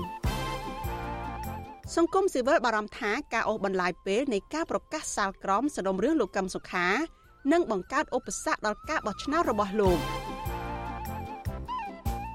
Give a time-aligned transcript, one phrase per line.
[1.96, 6.88] សង្គមស៊ីវិលបារម្ភថាការអូសបន្លាយពេលនៃការប្រកាសសាលក្រមសនំរឿងលោកកឹមសុខា
[7.52, 9.98] នឹងបង្កើតឧបសគ្គដល់ការបោះឆ្នោតរបស់លោក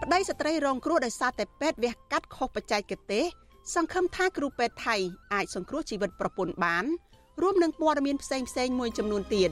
[0.01, 3.25] ប្តីស្ត្រីរងគ្រោះដោយសារតែពេទ្យវះកាត់ខុសបច្ចេកទេស
[3.75, 4.95] សង្ឃឹមថាគ្រូពេទ្យថៃ
[5.33, 6.85] អាចសង្គ្រោះជីវិតប្រពន្ធបាន
[7.41, 9.49] រួមនឹងព័ត៌មានផ្សេងផ្សេងមួយចំនួនទៀត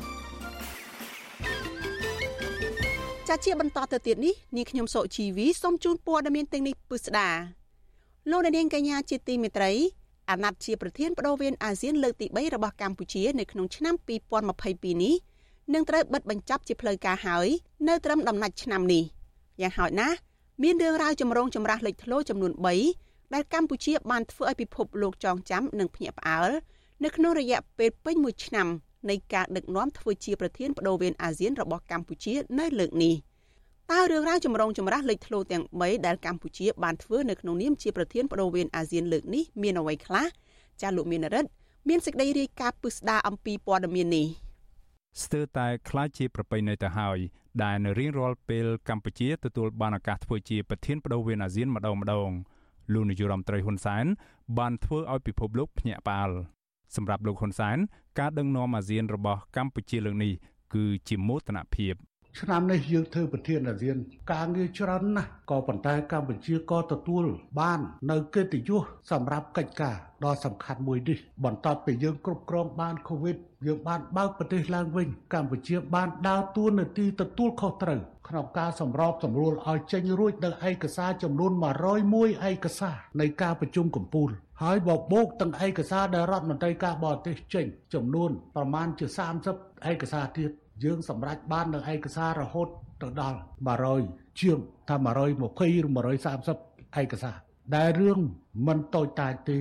[3.28, 7.30] ចាជាបន្តទៅទៀតនេះនាងខ្ញុំសុជីវីសូមជូនព័ត៌មានទាំងនេះពិស្ដា
[8.32, 9.72] លោកនាងកញ្ញាជាទីមេត្រី
[10.30, 13.96] អាណត្តិជាប្រធានបដូវវេនអាស៊ានលើកទី3របស់កម្ពុជានៅក្នុងឆ្នាំ
[14.50, 15.16] 2022នេះ
[15.74, 17.48] នឹងត្រូវបិទបញ្ចប់ជាផ្លូវការហើយ
[17.88, 19.04] នៅត្រឹមដំណាច់ឆ្នាំនេះ
[19.62, 20.18] យ៉ាងហោចណាស់
[20.64, 26.51] មានរឿងរ៉ាវចម្រូងចម្រាសលេចធ្លោចំនួន3 ដែលកម្ពុជាបានធ្វើឲ្យពិភពលោកចងចាំនិងភ្ញាក់ផ្អើល
[27.05, 28.69] នៅក្នុងរយៈពេលពេញមួយឆ្នាំ
[29.11, 33.15] នៃការដឹកនាំធ្វើជាប្រធានបដូវវេនអាស៊ានរបស់កម្ពុជានៅលើកនេះ
[33.93, 40.27] តើរឿងរ៉ាវចម្រូងចម្រាសលេចធ្លោទាំង3ដែលកម្ពុជាបានធ្វើនៅក្នុងនាមជាប្រធានបដូវវេនអាស៊ានលើកនេះមានអ្វីខ្លះ
[40.83, 41.51] ចាលោកមានរិទ្ធ
[41.89, 44.27] មានសេចក្តីរាយការណ៍ពិស្ដារអំពីព័ត៌មាននេះ
[45.23, 47.19] ស្ទើរតែคล้ายជាប្រពៃណីទៅហើយ
[47.63, 52.31] ដែលនៅរៀងរាល់ពេលកម្ពុជាទទួលបានឱកាសធ្វើជាប្រធានបដូវវេនអាស៊ានម្ដងម្ដង
[52.94, 54.06] លោកនាយរដ្ឋមន្ត្រីហ៊ុនសែន
[54.58, 56.32] បានធ្វើឲ្យពិភពលោកភ្ញាក់ផ្អើល
[56.96, 57.78] សម្រាប់លោកហ៊ុនសែន
[58.20, 60.34] ការដឹកនាំអាស៊ានរបស់កម្ពុជាលើកនេះ
[60.74, 61.94] គឺជាមោទនភាព
[62.38, 63.98] ឆ្នាំនេះយើងធ្វើប្រធានអាស៊ាន
[64.32, 67.26] ការងារច្រើនណាស់ក៏ប៉ុន្តែកម្ពុជាក៏ទទួល
[67.60, 67.80] បាន
[68.12, 68.82] នៅកិត្តិយស
[69.12, 69.96] សម្រាប់កិច្ចការ
[70.26, 81.52] ដ៏សំខាន់មួយនេះបន្ទាប់ពីយើងគ្រប់គ្រងបានកូវីដយើងបានបើកប្រទេសឡើងវិញកម្ពុជាបានដើរតួនាទីទទួលខុសត្រូវក្នុងការសម្របសម្រួលឲ្យចេញរួចនៅឯកសារចំនួន
[82.00, 84.30] 101ឯកសារនៃការប្រជុំកំពូល
[84.64, 89.06] ហើយបបោកទាំងឯកសារដែលរដ្ឋមន្ត្រីការបរទេសចេញចំនួនប្រមាណជា
[89.48, 90.50] 30ឯកសារទៀត
[90.84, 92.68] យើងសម្រេចបាននៅឯកសាររហូត
[93.02, 93.40] ទៅដល់
[93.90, 94.60] 100ជាង
[94.90, 97.36] ថា120ឬ130ឯកសារ
[97.76, 98.20] ដែលរឿង
[98.68, 99.60] មិនតូចតាចទេ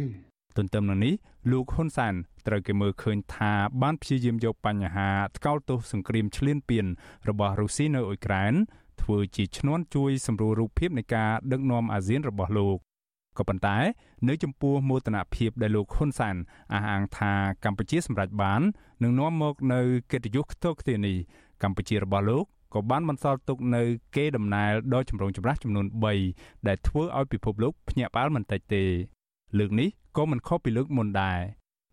[0.57, 1.15] ទន្ទឹមនឹងនេះ
[1.51, 2.15] លោកហ៊ុនសាន
[2.47, 3.53] ត្រូវគេមើលឃើញថា
[3.83, 6.87] បានព្យាយាមយកបញ្ហាថ្កោលទោសសង្គ្រាមឈ្លានពាន
[7.29, 8.55] របស់រុស្ស៊ីនៅអ៊ុយក្រែន
[9.03, 12.79] ធ្វើជាឈ្នន់ជួយសម្រួលរូបភាពនៃការដឹកនាំអាស៊ានរបស់លោក
[13.39, 13.77] ក៏ប៉ុន្តែ
[14.29, 16.37] នៅចំពោះមោទនភាពដែលលោកហ៊ុនសាន
[16.73, 17.33] អះអាងថា
[17.65, 18.61] កម្ពុជាសម្រេចបាន
[19.03, 19.81] នឹងនាំមកនៅ
[20.13, 21.17] កិត្តិយសខ្ទោខ្ទានេះ
[21.63, 22.45] កម្ពុជារបស់លោក
[22.75, 23.83] ក៏បានបន្សល់ទុកនៅ
[24.17, 25.87] គេដំណែលដ៏ចម្រូងចម្រាសចំនួន
[26.27, 28.85] 3ដែលធ្វើឲ្យពិភពលោកភ្ញាក់ផ្អើលមិនតិចទេ
[29.59, 31.39] លើកនេះក៏មិនខុសពីលើកមុនដែរ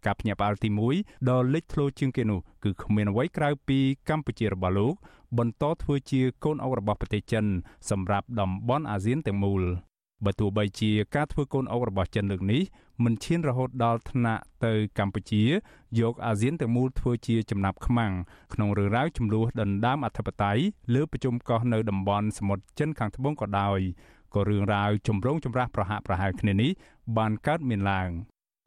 [0.05, 0.69] ការភ្ញាក់ផ្អើលទី
[0.99, 3.79] 1ដ៏លេចធ្លោជាងគេនោះគឺគ្មានអ្វីក្រៅពី
[4.09, 4.93] កម្ពុជារបស់លោក
[5.37, 7.45] បន្តធ្វើជាកូនអុករបស់ប្រទេសចិន
[7.89, 9.63] សម្រាប់តំបន់អាស៊ានទាំងមូល
[10.25, 12.61] បើទោះបីជាការធ្វើកូនអុករបស់ចិនលើកនេះ
[13.03, 15.43] មិនឈានរហូតដល់ថ្នាក់ទៅកម្ពុជា
[15.99, 18.13] យកអាស៊ានទាំងមូលធ្វើជាចំណាប់ខ្មាំង
[18.53, 20.63] ក្នុងរឿងរ៉ាវចំនួនដណ្ដើមអធិបតេយ្យ
[20.93, 23.79] លើប្រជុំកោះនៅតំបន់សមុទ្រចិនខាងត្បូងក៏ដោយ
[24.35, 26.71] ក៏រឿងរ៉ាវចម្រូងចម្រាសប្រហាក់ប្រហែលគ្នានេះ
[27.17, 28.09] បានកើតមានឡើង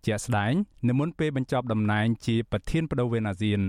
[0.07, 0.53] ជាក់ស្ដែង
[0.89, 3.61] នៅមុនពេលបញ្ចប់តំណែងជាប្រធានបដូវវេនអាស៊ាន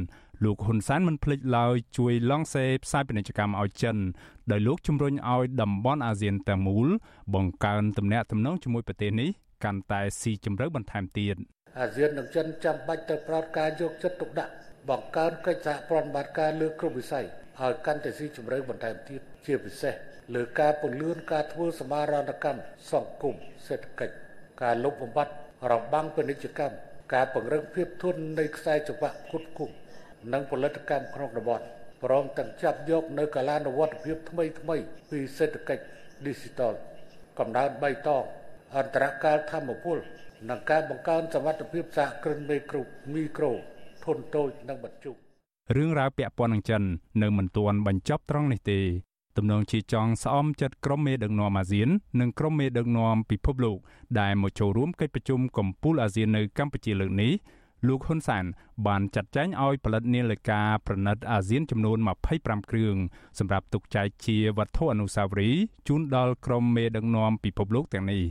[0.43, 3.97] លោកហ៊ុនសែនមិនភ្លេចឡើយជួយឡង់សេផ្សាយពាណិជ្ជកម្មឲ្យចិន
[4.51, 6.87] ដោយលោកជំរុញឲ្យតំបន់អាស៊ានទាំងមូល
[7.35, 9.29] បង្កើនទំនាក់ទំនងជាមួយប្រទេសនេះ
[9.63, 11.35] កាន់តែស៊ីជម្រៅបន្ថែមទៀត
[11.79, 14.53] អាស៊ាននិងចិនចាំបាច់ទៅប្រោតការយកចិត្តទុកដាក់
[14.89, 17.25] បង្កើនកិច្ចសហប្រតិបត្តិការលើគ្រប់វិស័យ
[17.61, 19.93] ឲ្យកាន់តែស៊ីជម្រៅបន្ថែមទៀតជាពិសេស
[20.35, 22.61] លើការពង្រឹងការធ្វើសមាហរណកម្ម
[22.91, 23.35] សង្គម
[23.67, 24.15] សេដ្ឋកិច្ច
[24.61, 25.33] ការលុបបំបាត់
[25.71, 26.75] របាំងពាណិជ្ជកម្ម
[27.13, 29.73] ការពង្រឹងភាពធន់នៃខ្សែចង្វាក់ផ្គត់ផ្គង់
[30.33, 31.65] និងផលិតកម្មក្នុងតំបន់
[32.03, 34.75] ព្រមទាំងចាប់យកនៅកាលានុវត្តភាពថ្មីថ្មី
[35.09, 35.83] ពីសេដ្ឋកិច្ច
[36.25, 36.73] Digital
[37.39, 38.23] កំណើនបៃតង
[38.77, 39.97] អន្តរកាលធម្មពល
[40.49, 42.81] និងការបង្កើនសមត្ថភាពសហគ្រិនមេក្រូ
[43.13, 43.51] មីក្រូ
[44.03, 45.15] ធុនតូចនិងបញ្ជុក
[45.75, 46.81] រឿងរ៉ាវពាក់ព័ន្ធនឹងចិន
[47.21, 48.79] នៅមិនទាន់បញ្ចប់ត្រង់នេះទេ
[49.37, 51.89] ទំនងជាចង់ស្អំចិត្តក្រុមមេដឹកនាំអាស៊ាន
[52.19, 53.77] និងក្រុមមេដឹកនាំពិភពលោក
[54.19, 57.31] ដែលមកចូលរួមកិច្ចប្រជុំកំពូលអាស៊ាននៅកម្ពុជាលើកនេះ
[57.87, 58.45] លោកហ៊ុនសាន
[58.87, 61.97] បានចាត់ចែងឲ្យផលិតនាឡិកាប្រណិតអាស៊ានចំនួន
[62.33, 62.95] 25គ្រឿង
[63.39, 68.23] សម្រាប់ទុកចែកជាវត្ថុអនុស្សាវរីយ៍ជូនដល់ក្រុមមេដឹកនាំពិភពលោកទាំងនេះ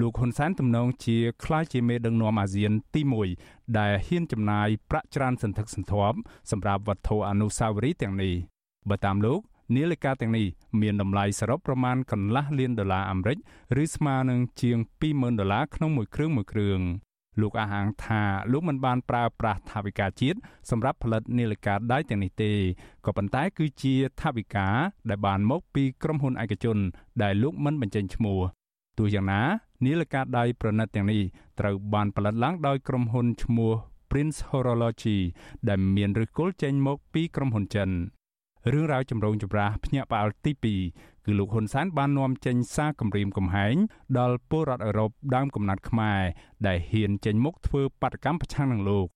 [0.00, 3.02] លោកហ៊ុនសែនទំនងជាក្លាយជាមេដឹកនាំអាស៊ានទី
[3.40, 6.18] 1ដែលហ៊ានចំណាយប្រាក់ច្រើនសន្ធឹកសន្ធាប់
[6.50, 8.34] សម្រាប់វត្ថុអនុស្សាវរីយ៍ទាំងនេះ
[8.88, 9.40] បើតាមលោក
[9.74, 10.46] នាឡិកាទាំងនេះ
[10.80, 13.38] មានតម្លៃសរុបប្រមាណកន្លះលានដុល្លារអាមេរិក
[13.82, 14.78] ឬស្មើនឹងជាង
[15.08, 16.80] 20,000ដុល្លារក្នុងមួយគ្រឿងមួយគ្រឿង
[17.40, 20.38] លោកអះអាងថាលោកមិនបានប្រើប្រាស់ថវិកាជាតិ
[20.70, 22.52] សម្រាប់ផលិតនាឡិកាដៃទាំងនេះទេ
[23.06, 24.68] ក៏ប៉ុន្តែគឺជាថវិកា
[25.10, 26.78] ដែលបានមកពីក្រុមហ៊ុនឯកជន
[27.22, 28.40] ដែលលោកមិនបញ្ចេញឈ្មោះ
[28.98, 29.42] ទោះយ៉ាងណា
[29.84, 31.22] នាឡិកាដៃប្រណិតទាំងនេះ
[31.60, 33.72] ត្រូវបានផលិតឡើងដោយក្រុមហ៊ុនឈ្មោះ
[34.10, 35.18] Prince Horology
[35.68, 37.90] ដែលមានឫសគល់ចេញមកពីក្រុមហ៊ុនចិន
[38.72, 40.52] រឿងរ៉ាវចម្រូងចម្រាសភ្ញាក់ផ្អើលទី
[40.88, 43.74] 2គឺលោកហ៊ុនសែនបាននាំចេញសារគម្រាមកំហែង
[44.18, 46.22] ដល់ពលរដ្ឋអឺរ៉ុបដើមកំណត់ខ្មែរ
[46.66, 49.06] ដែលហ៊ានចេញមុខធ្វើបាតកម្មប្រឆាំងនឹងលោក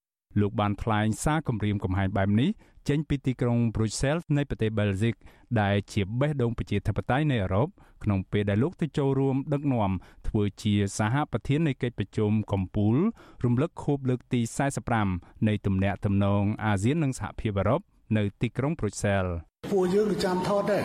[0.41, 2.51] លោកបានថ្លែងសារគម្រាមកំហែងបែបនេះ
[2.89, 5.17] ចេញពីទីក្រុង Brussels នៃប្រទេស Belgium
[5.61, 7.69] ដែលជាបេះដូងប្រជាធិបតេយ្យនៃអឺរ៉ុប
[8.03, 9.93] ក្នុងពេលដែលលោកទៅចូលរួមដឹកនាំ
[10.29, 12.97] ធ្វើជាសហប្រធាននៃកិច្ចប្រជុំកំពូល
[13.45, 14.41] រំលឹកខួបលើកទី
[14.95, 17.83] 45នៃទំនាក់ទំនងអាស៊ាននិងសហភាពអឺរ៉ុប
[18.17, 19.25] នៅទីក្រុងប្រូសែល
[19.73, 20.85] ពួកយើងក៏ចាំថតដែរ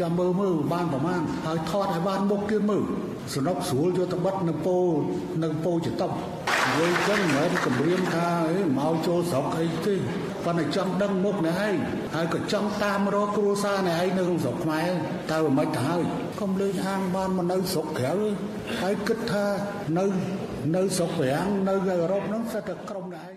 [0.00, 2.84] ចាំមើលមើលបានប្រមាណហើយថតឲ្យបានមុខគេមើល
[3.34, 4.76] សនុកស្រួលយកទៅបិទនៅពោ
[5.42, 9.94] នៅពោចតុបនិយាយចឹងមិនមែនគម្រាមថាអីមកចូលស្រុកអីទេ
[10.44, 11.74] ប៉ុន្តែចង់ដឹងមុខអ្នកឯង
[12.14, 14.90] ហើយក៏ចង់តាមរកគ្រួសារអ្នកឯងនៅក្នុងស្រុកខ្មែរ
[15.32, 16.02] តើមិនទៅហើយ
[16.40, 18.14] កុំលើកអាងបានមកនៅស្រុកក្រៅ
[18.80, 19.46] ហើយគិតថា
[19.98, 20.06] នៅ
[20.76, 23.36] នៅស្រុកប្រាំងនៅអឺរ៉ុបហ្នឹងសិតតែក្រុមអ្នកឯង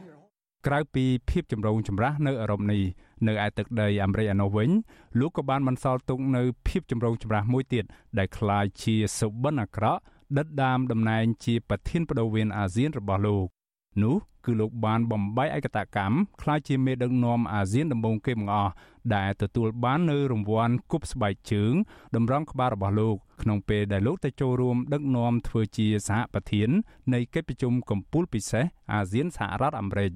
[0.68, 2.82] ក្រៅពីភាពចម្រូងចម្រាសនៅអឺរ៉ុបនេះ
[3.27, 4.71] នៅឯទឹកដីអាមេរិកឯនោះវិញ
[5.19, 7.85] លោកក៏បានបន្សល់ទុកនៅភាពចម្រូងចម្រាសមួយទៀត
[8.19, 10.01] ដែលคล้ายជាសុបិនអាក្រក់
[10.39, 13.47] ដិតដាមតំណែងជាប្រធានបដូវវេនអាស៊ានរបស់លោក
[14.03, 18.73] នោះគឺលោកបានបំបីឯកតកម្មក្លាយជាមេដឹកនាំអាស៊ានដំបូងគេបង្អស់
[19.15, 21.75] ដែលទទួលបាននៅរង្វាន់គប់ស្បែកជើង
[22.17, 26.69] តម្រង់ក្បាលរបស់លោកក្នុងពេលដែលលោកទៅចូលរួមដឹកនាំធ្វើជាសហប្រធាន
[27.15, 30.13] នៃកិច្ចប្រជុំកំពូលពិសេសអាស៊ានសហរដ្ឋអាមេរិក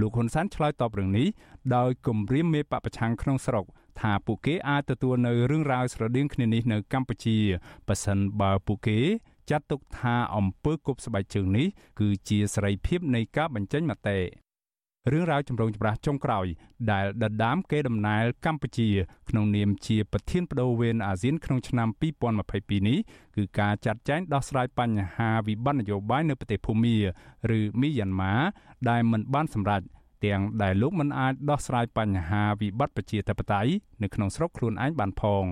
[0.00, 1.28] លោកហ៊ុនសែនឆ្លើយតបរឿងនេះ
[1.76, 3.64] ដោយគម្រាមមេបពប្រឆាំងក្នុងស្រុក
[4.00, 7.36] ថាពួកគេអាចទទួលនៅរឿងរ៉ាវស្រដៀងគ្នានេះនៅកម្ពុជា
[7.88, 8.98] ប៉ះសិនបើពួកគេ
[9.50, 11.66] ចាត់ទុកថាអំពើគប់ស្បែកជើងនេះ
[12.00, 14.18] គឺជាសេរីភាពនៃការបញ្ចេញមតិ
[15.08, 16.46] រឿងរ៉ាវចម្រូងចម្រាសចុងក្រោយ
[16.90, 18.88] ដែលដណ្ដើមគេដំណែលកម្ពុជា
[19.28, 21.88] ក្នុងនាមជាប្រធានបដូវវេនអាស៊ានក្នុងឆ្នាំ
[22.38, 22.98] 2022នេះ
[23.36, 26.96] គឺការចាត់ចែងដោះស្រាយបញ្ហាវិបត្តិនយោបាយនៅប្រទេសភូមា
[27.58, 28.34] ឬមីយ៉ាន់ម៉ា
[28.88, 29.82] ដែលមិនបានសម្រេច
[30.24, 33.70] ទាំងដែលលោកមិនអាចដោះស្រាយបញ្ហាវិបត្តិប្រជាធិបតេយ្យ
[34.02, 35.44] នៅក្នុងស្រុកខ្លួនឯងបានផង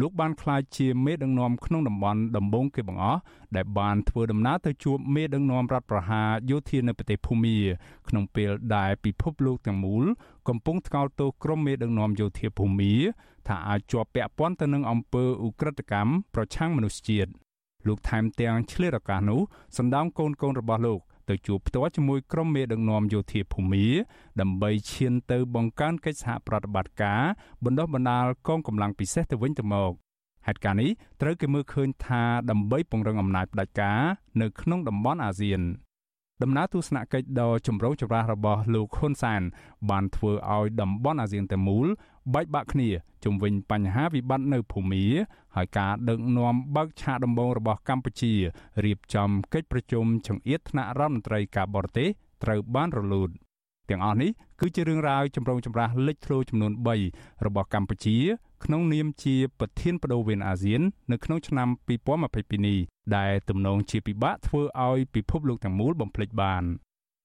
[0.00, 3.20] លោកបានក្លាយជាមេដឹកនាំក្នុងតំបន់ដំបងគេបង្អស់
[3.56, 7.56] ដែលបានធ្វើដំណើរទៅជួបមេដឹកនាំរដ្ឋប្រហារយោធានៅប្រទេសភូមា
[8.08, 10.04] ក្នុងពេលដែលពិភពលោកទាំងមូល
[10.48, 12.94] កំពុងថ្កោលទោសក្រុមមេដឹកនាំយោធាភូមា
[13.48, 17.30] ថាអាចជាប់ពាក់ព័ន្ធទៅនឹងអំពើឧក្រិដ្ឋកម្មប្រឆាំងមនុស្សជាតិ
[17.86, 19.40] លោកថែមទាំងឆ្លៀតឱកាសនោះ
[19.76, 23.86] សម្ដៅកូនកូនរបស់លោក ទៅជួបផ្ទាល់ជាមួយក្រុមមេដឹកនាំយោធាភូមា
[24.40, 27.22] ដើម្បីឈានទៅបង្កើនកិច្ចសហប្រតិបត្តិការ
[27.64, 29.92] បណ្ដុះបណ្ដាលកងកម្លាំងពិសេសទៅវិញទៅមក
[30.46, 30.90] ហេតុការណ៍នេះ
[31.20, 34.00] ត្រូវគេមើលឃើញថាដើម្បីពង្រឹងអំណាចផ្ដាច់ការ
[34.40, 35.62] នៅក្នុងតំបន់អាស៊ាន
[36.42, 39.42] ដំណើរទស្សនកិច្ចដ៏ចម្រូងចម្រាសរបស់លោកហ៊ុនសាន
[39.90, 41.86] បានធ្វើឲ្យតំបន់អាស៊ានទាំងមូល
[42.34, 42.88] បែកបាក់គ្នា
[43.24, 45.04] ជុំវិញបញ្ហាវិបត្តិនៅភូមា
[45.56, 48.32] ហើយការដឹកនាំបើកឆាកដំបូងរបស់កម្ពុជា
[48.84, 52.08] រៀបចំកិច្ចប្រជុំចង្អៀតថ្នាក់រដ្ឋមន្ត្រីការបរទេស
[52.44, 53.30] ត្រូវបានរលូត
[53.90, 56.72] ទាំងអស់នេះគឺជារឿងរ៉ាវចម្រូងចម្រាសលេចធ្លោចំនួន
[57.08, 58.16] 3របស់កម្ពុជា
[58.64, 60.80] ក្នុងនាមជាប្រធានបដូវវេនអាស៊ាន
[61.12, 61.68] នៅក្នុងឆ្នាំ
[62.16, 62.78] 2022នេះ
[63.16, 66.64] ដែលទំនងជាពិបាកធ្វើឲ្យពិភពលោកទាំងមូលបំភ្លេចបាន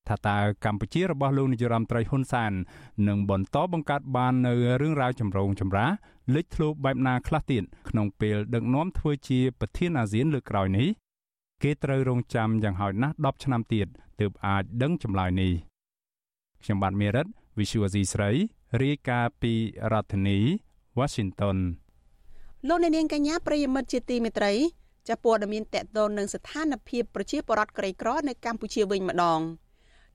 [0.09, 2.53] ថាតើកម្ពុជារបស់លោកនាយរដ្ឋមន្ត្រីហ៊ុនសែន
[3.07, 5.91] នឹងបន្តបង្កើតបាននៅរឿងរ៉ាវចម្រូងចម្រាស
[6.35, 10.87] លេចធ្លោបែបណាខ្លះទៀតក្នុងពេលដឹកនាំធ្វើជាប្រធានអាស៊ានលើកក្រោយនេះ
[11.63, 13.87] គេត្រូវរងចាំយ៉ាងហោចណាស់10ឆ្នាំទៀត
[14.19, 15.53] ទើបអាចដឹងចម្លើយនេះ
[16.63, 17.27] ខ្ញុំបាទមេរិត
[17.57, 18.31] Visual C ស្រី
[18.81, 19.53] រាយការណ៍ពី
[19.91, 20.39] រដ្ឋធានី
[20.99, 21.57] Washington
[22.67, 24.53] លោកអ្នកនាងកញ្ញាប្រិយមិត្តជាទីមេត្រី
[25.09, 29.41] ចាព័ត៌មានតកតននឹងស្ថានភាពប្រជាពលរដ្ឋក្រីក្រនៅកម្ពុជាវិញម្ដង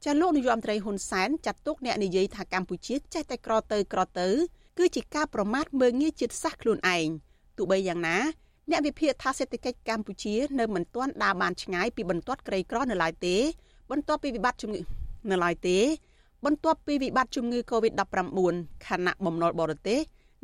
[0.04, 4.28] ចាលោកនាយរដ្ឋមន្ត្រីហ៊ុនសែនចាត់ទុកអ្នកនិយាយថាកម្ពុជាចេះតែក្រទៅក្រទៅ
[4.78, 7.08] គឺជាការប្រមាថមើលងាយជាតិសាសន៍ខ្លួនឯង
[7.56, 8.18] ទោះបីយ៉ាងណា
[8.70, 13.36] អ្នកវិភាគថាសេដ្ឋកិច្ចកម្ពុជានៅមិនទាន់ដើរបានឆ្ងាយពីបន្ទាត់ក្រីក្រនៅឡើយទេ
[13.90, 14.80] បន្ទាប់ពីវិបត្តិជំងឺ
[15.30, 15.78] នៅឡើយទេ
[16.46, 18.54] បន្ទាប់ពីវិបត្តិជំងឺ Covid-19
[18.86, 20.00] ខណៈបំណុលបរទេស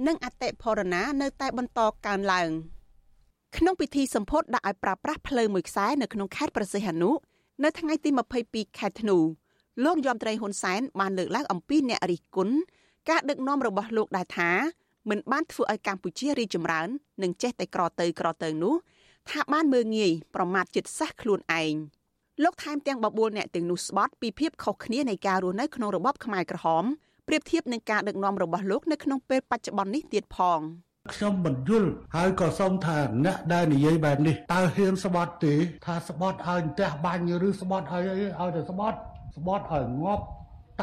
[0.06, 2.50] និងអតិផរណានៅតែបន្តកើនឡើង
[3.56, 7.10] ក្នុងពិធីសម្ពោធដាក់ឲ្យប្រើប្រាស់ផ្លូវមួយខ្សែនៅក្នុងខេត្តប្រសិទ្ធនុ
[7.64, 8.10] នៅថ្ងៃទី
[8.44, 9.16] 22ខែធ្នូ
[9.84, 12.54] លោកយមត្រីហ៊ុនសែនបានលើកឡើងអំពីអ្នករិះគន់
[13.10, 14.50] ការដឹកនាំរបស់លោកដែលថា
[15.10, 16.88] មិនបានធ្វើឲ្យកម្ពុជារីកចម្រើន
[17.22, 18.74] និងចេះតែក្រទៅក្រទៅនោះ
[19.30, 21.74] ថាបានមើងងាយប្រមាថចិត្តសាសខ្លួនឯង
[22.44, 26.84] លោកថែមទាំងបបួលអ្នកទាំងនោះស្បត់ពីភាពខុសគ្នានៃការរស់នៅក្នុងរបបខ្មែរក្រហម
[27.28, 30.60] ប្រៀបធៀបនឹងការដឹកនាំរបស់លោកនៅក្នុងពេលបច្ចុប្បន្ននេះទៀតផង
[31.12, 35.54] ខ្ញុំមិនយល់ហើយក៏សូមថាអ្នកដែលនិយាយបែបនេះតើហ៊ានស្បត់ទេ
[35.86, 38.98] ថាស្បត់ឲ្យផ្ទះបាញ់ឬស្បត់ឲ្យឲ្យតែស្បត់
[39.36, 40.24] ស្បត់ឲ្យងាប់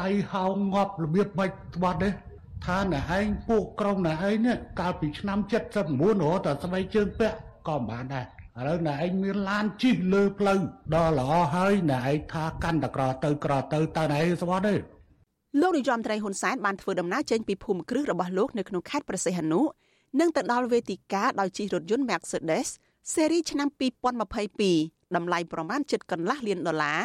[0.00, 2.08] តៃហោងងាប់របៀបម៉េចស្បត់ទេ
[2.66, 5.38] ថាអ្នកឯងពួកក្រុមអ្នកឯងនេះកាលពីឆ្នាំ
[5.80, 7.36] 79រហូតដល់ស្បែកជើងពាក់
[7.68, 10.60] ក៏មិនបានដែរ ឥឡូវអ្នកឯងមានឡានជិះលើផ្លូវ
[10.94, 14.74] ដល់ល្អហើយអ្នកឯងថាកាន់តក្រទៅក្រទៅតើអ្នកឯងស្បត់ទេ
[15.60, 19.60] លោកនាយរដ្ឋមន្ត្រីហ៊ុនសែនបានធ្វើដំណើរចេញពីភូមិគ្រឹះរបស់លោកនៅក្នុងខេត្តប្រសិទ្ធនុ
[20.20, 22.68] និងទៅដល់វេទិកាដោយជិះរថយន្ត Mercedes
[23.12, 23.68] ស៊េរីឆ្នាំ
[24.42, 27.02] 2022តម្លៃប្រមាណជិតកន្លះលានដុល្លារ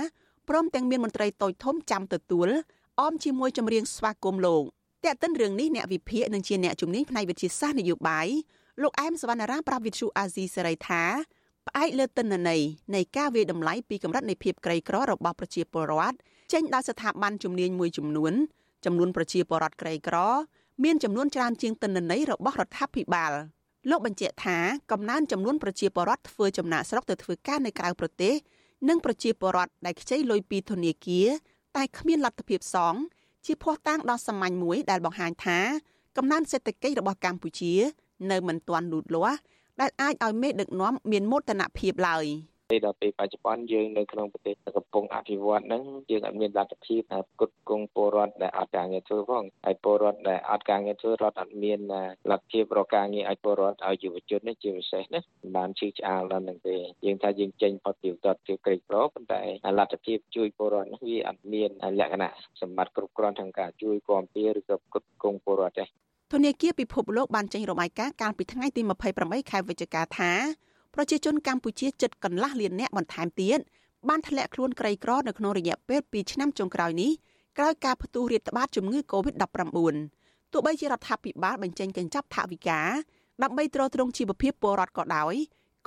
[0.50, 2.50] ព្រមទាំងមានមន្ត្រីតូចធំចាំទទួល
[3.02, 4.64] អមជាមួយចម្រៀងស្វាគមន៍លោក
[5.06, 8.28] តែកតិនរឿងនេះអ្នកវិភាគនិងជាអ្នកជំនាញផ្នែកវិទ្យាសាស្ត្រនយោបាយ
[8.82, 11.04] លោកអែមសវណ្ណារាប្រាប់វិទ្យុអាស៊ីសេរីថា
[11.68, 12.62] ផ្អែកលើទិន្នន័យ
[12.96, 16.16] នៃការវាយតម្លៃពីកម្រិតនៃភាពក្រីក្ររបស់ប្រជាពលរដ្ឋ
[16.54, 18.34] ចេញដោយស្ថាប័នជំនាញមួយចំនួន
[18.86, 20.18] ចំនួនប្រជាពលរដ្ឋក្រីក្រ
[20.84, 23.32] មានចំនួនច្រើនជាងទិន្នន័យរបស់រដ្ឋាភិបាល
[23.90, 24.58] លោកបញ្ជាក់ថា
[24.92, 28.34] កំណើនចំនួនប្រជាពលរដ្ឋធ្វើចំណាក់ស្រុកទៅធ្វើការនៅក្រៅប្រទេស
[28.90, 31.28] និងប្រជាពលរដ្ឋដែលខ្ចីលុយពីធនាគារ
[31.76, 32.96] តែគ្មានលទ្ធភាពសង
[33.46, 35.60] ជាភ័ស្តុតាងដ៏សាមញ្ញមួយដែលបង្ហាញថា
[36.18, 37.74] កំណើនសេដ្ឋកិច្ចរបស់កម្ពុជា
[38.32, 39.40] នៅមិនទាន់លូតលាស់
[39.82, 42.26] ដែលអាចឲ្យមេដឹកនាំមានមោទនភាពឡើយ។
[42.70, 47.02] ពេលដល់ពេលបច្ចុប្បន្នយើងនៅក្នុងប្រទេសកំពុងអភិវឌ្ឍហ្នឹងយើងអត់មានលទ្ធភាព
[47.32, 51.80] ផ្គត់ផ្គង់ពលរដ្ឋដែលអត់ការងារធ្វើផងហើយពលរដ្ឋដែលអត់ការងារធ្វើរដ្ឋអត់មាន
[52.32, 55.20] លទ្ធភាពរកការងារឲ្យពលរដ្ឋឲ្យយុវជននេះជាពិសេសណា
[55.56, 59.42] បានជឿឆ្អាលដល់នឹងទេយើងថាយើងចេញផុតពីតតជាក្រីក្រប៉ុន្តែ
[59.80, 68.82] លទ្ធភាពជួយពលរដ្ឋនេះវាអត់មានលក្ខណៈសម្បត្តិគ្រប់គ្រាន់ក្នុងការជួយគាំពារឬក៏ផ្គត់ផ្គង់ពលរដ្ឋទេ ធនាគារពិភពលោកបានចេញរបាយការណ៍កាលពីថ្ងៃទី
[69.16, 70.32] 28ខែវិច្ឆិកាថា
[70.94, 73.60] ប្រជាជនកម្ពុជាជិតកន្លះលាននាក់បន្ថែមទៀត
[74.10, 77.12] បានធ្លាក់ខ្លួនក្រីក្រនៅក្នុងរយៈពេល2ឆ្នាំចុងក្រោយនេះ
[77.58, 79.78] ក្រោយការផ្ទុះរាតត្បាតជំងឺ Covid-19
[80.52, 82.82] ទោះបីជារដ្ឋាភិបាលបញ្ចេញកញ្ចប់ថវិកា
[83.44, 85.36] ដើម្បីទ្រទ្រង់ជីវភាពពលរដ្ឋក៏ដោយ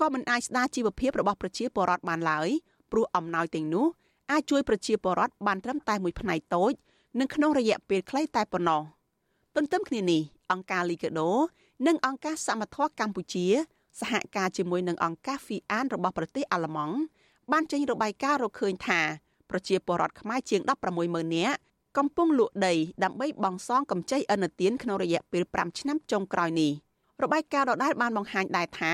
[0.00, 2.48] ក៏មិនអាចស្ដារជីវភាពរបស់ប្រជាពលរដ្ឋបានឡើយ
[2.92, 3.86] ព្រោះអំណោយទាំងនោះ
[4.30, 6.72] អាចជួយប្រជាពលរដ្ឋបានត្រឹមតែមួយផ្នែកតូច
[7.18, 8.82] និងក្នុងរយៈពេលខ្លីតែប៉ុណ្ណោះ
[9.56, 11.30] ទន្ទឹមគ្នានេះអង្គការលីកាដូ
[11.86, 13.46] និងអង្គការសមត្ថៈកម្ពុជា
[14.00, 16.96] សហការជាមួយនឹងអង្គការ FIAN របស់ប្រទេសអាល្លឺម៉ង់
[17.52, 19.00] បានចេញរបាយការណ៍រកឃើញថា
[19.50, 20.60] ប្រជាពលរដ្ឋខ្មែរជាង
[20.98, 21.56] 160000នាក់
[21.98, 22.74] កំពុងលក់ដី
[23.04, 26.72] ដើម្បីបង់សងកម្ចីឥណទានក្នុងរយៈពេល5ឆ្នាំចុងក្រោយនេះ
[27.22, 28.92] របាយការណ៍ដដែលបានបង្ហាញដែរថា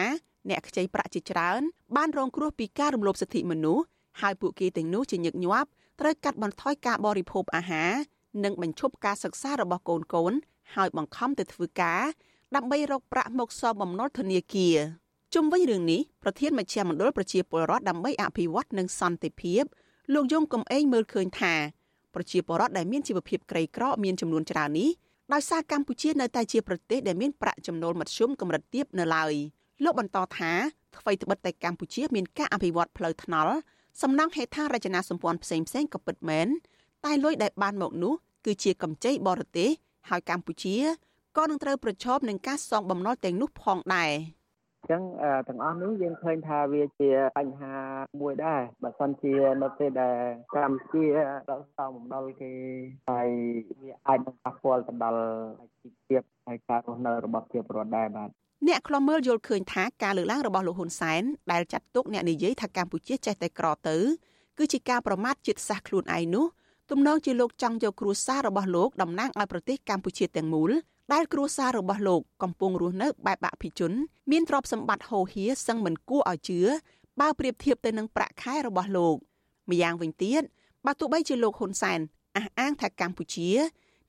[0.48, 1.60] អ្នកខ្ចីប្រាក់ជាច្រើន
[1.96, 3.84] បានរងគ្រោះពីការរំលោភសិទ្ធិមនុស្ស
[4.20, 5.68] ហើយពួកគេទាំងនោះជាញឹកញាប់
[6.00, 7.92] ត្រូវកាត់បន្ថយការបរិភោគអាហារ
[8.44, 10.32] និងបញ្ឈប់ការសិក្សារបស់កូនកូន
[10.74, 12.02] ហើយបង្ខំទៅធ្វើការ
[12.56, 14.76] ដើម្បីរកប្រាក់មកសងបំណុលធនាគារ
[15.34, 19.62] ជុំវិញរឿងនេះប្រធានមជ្ឈមណ្ឌលប្រជាពលរដ្ឋដើម្បីអភិវឌ្ឍនិងសន្តិភាព
[20.14, 21.54] លោកយងកំឯងមើលឃើញថា
[22.14, 24.90] ប្រជាពលរដ្ឋដែលមានជីវភាពក្រីក្រមានចំនួនច្រើននេះ
[25.32, 29.32] ដោយសារកម្ពុជានៅតែជាប្រទេសដែលមានប្រាក់ចំណូលមធ្យមកម្រិតទាបនៅឡើយ
[29.84, 30.52] លោកបន្តថា
[30.98, 33.56] អ្វីត្បិតតែកម្ពុជាមានការអភិវឌ្ឍផ្លូវថ្នល់
[34.02, 36.48] សំណង់ហេដ្ឋារចនាសម្ព័ន្ធផ្សេងផ្សេងក៏ពិតមែន
[37.06, 39.70] តែលុយដែលបានមកនោះគឺជាកម្ចីបរទេស
[40.08, 40.76] ហើយកម្ពុជា
[41.36, 44.12] ក៏នឹងត្រូវប្រឈមនឹងការសងបំណុលទាំងនោះផងដែរ
[44.82, 45.02] អញ្ចឹង
[45.48, 47.74] ទាំងអស់នេះយើងឃើញថាវាជាបញ្ហា
[48.20, 50.18] មួយដែរបើសិនជានៅពេលដែល
[50.56, 51.04] កម្ពុជា
[51.50, 52.52] រកសងបំណុលគេ
[53.10, 53.28] ហើយ
[53.80, 55.24] វាអាចនឹងប៉ះពាល់ទៅដល់
[55.80, 58.28] ជីវភាពហើយការរស់នៅរបស់ប្រជាពលរដ្ឋដែរបាទ
[58.68, 63.96] អ្នកខ្លំមើលយល់ឃើញថាការលើកឡើងរបស់លោកហ៊ុនសែនដែលចាត់ទុកអ្នកនិយាយថាកម្ពុជាចេះតែក្រទៅ
[64.58, 66.46] គឺជាការប្រមាថជាតិសាសន៍ខ្លួនឯងនោះ
[66.90, 70.70] ទំនងជាលោកចង់យកគ្រួសាររបស់លោកតំណាងឲ្យប្រទេសកម្ពុជាទាំងមូល
[71.12, 73.92] ដែលគ្រួសាររបស់លោកកំពុងរស់នៅបែបអភិជន
[74.30, 76.60] មានទ្រព្យសម្បត្តិហូរហៀសឹងមិនគួរឲ្យជឿ
[77.20, 79.16] បើប្រៀបធៀបទៅនឹងប្រាក់ខែរបស់លោក
[79.70, 80.42] ម្យ៉ាងវិញទៀត
[80.86, 82.00] បើទោះបីជាលោកហ៊ុនសែន
[82.36, 83.50] អះអាងថាកម្ពុជា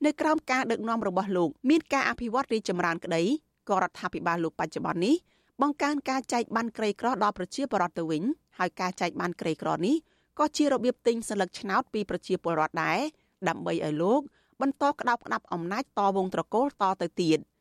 [0.06, 3.24] នៅក្រោមការដឹកនាំរបស់លោក មានការអភិវឌ្ឍរីកចម្រើនក្តី
[3.70, 5.16] ក៏រដ្ឋាភិបាលលោកបច្ចុប្បន្ននេះ
[5.62, 8.24] បង្កើនការចែកបានក្រីក្រដល់ប្រជាពលរដ្ឋទៅវិញ
[8.60, 9.96] ហើយការចែកបានក្រីក្រនេះ
[10.40, 13.00] ក៏ជារបៀបទិញសន្លឹកឆ្នោតពីប្រជាពលរដ្ឋដែរ
[13.48, 14.22] ដើម្បីឲ្យលោក
[14.62, 17.40] បន្តក្តោបក្តាប់អំណាចតវងត្រកូលតទៅទៀត។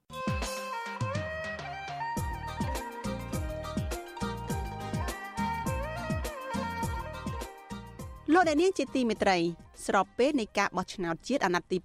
[8.33, 9.38] លោកអ្នកនាងជាទីមេត្រី
[9.87, 11.78] ស្របពេលនៃការបោះឆ្នោតជាតិអាណត្តិទី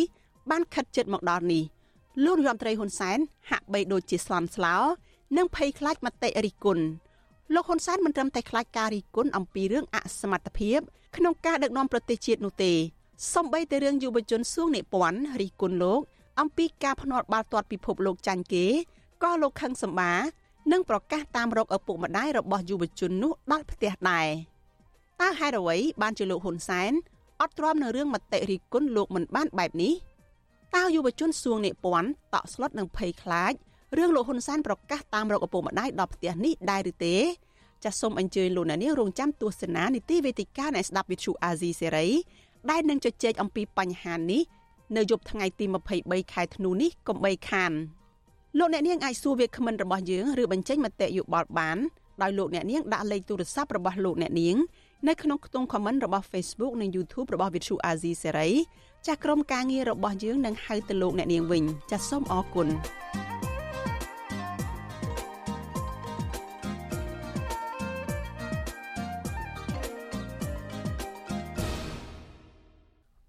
[0.00, 1.62] 7បានខិតជិតមកដល់នេះ
[2.24, 3.18] លោករដ្ឋមន្ត្រីហ៊ុនសែន
[3.50, 4.76] ហាក់បីដូចជាស្លន់ស្លោ
[5.36, 6.84] និងភ័យខ្លាចមតិរិះគន់
[7.52, 10.78] លោកហ៊ុនសែនមិនត្រឹមតែខ្លាចការរិះគន់អំពីរឿងអសមត្ថភាព
[11.16, 12.72] ក្នុងការដឹកនាំប្រទេសជាតិនោះទេ
[13.34, 16.00] សម្បីតែរឿងយុវជនសួងនិពន្ធរិះគន់លោក
[16.40, 18.66] អំពីការភ្នាល់បាល់ទាត់ពិភពលោកចាញ់គេ
[19.22, 20.12] ក៏លោកខឹងសម្បា
[20.72, 24.28] និងប្រកាសតាមរកឪពុកម្ដាយរបស់យុវជននោះដល់ផ្ទះដែរ
[25.20, 26.92] តើហេតុអ្វីបានជាលោកហ៊ុនសែន
[27.40, 29.94] អត់ទ្រាំនឹងរឿងមតិរិះគន់លោកមិនបានបែបនេះ
[30.76, 33.52] តើយុវជនសួងនិពន្ធតក់ស្លុតនឹងភ័យខ្លាច
[33.98, 37.16] រឿងលោកហ៊ុនសែនប្រកាសតាមរកឪពុកម្ដាយដល់ផ្ទះនេះដែរឬទេ
[37.84, 42.06] ចាសសូមអញ្ជើញលោកអ្នកនាងរងចាំទស្សនានីតិវេទិកានៃស្ដាប់វិទ្យុអាស៊ីសេរី
[42.70, 44.42] ដែលនឹងជជែកអំពីបញ្ហានេះ
[44.96, 45.64] នៅយប់ថ្ងៃទី
[45.98, 47.72] 23ខែធ្នូនេះកុំបីខាន
[48.58, 51.78] លោកអ្នកនាងអាចសួរវាគ្មិនរបស់យើងឬបញ្ចេញមតិយោបល់បាន
[52.22, 54.56] ដោយលោកអ្នកនាងដាក់លេខទូរស័ព្ទរបស់លោកអ្នកនាង
[55.08, 58.52] នៅក្នុងខ្ទង់ comment របស់ Facebook និង YouTube របស់ Vithu Azizi Serai
[59.06, 62.68] ចាស់ក្រុមការងាររបស់យើងនឹងហៅទៅលោកអ្នកនាងវិញចាសសូមអរគុណ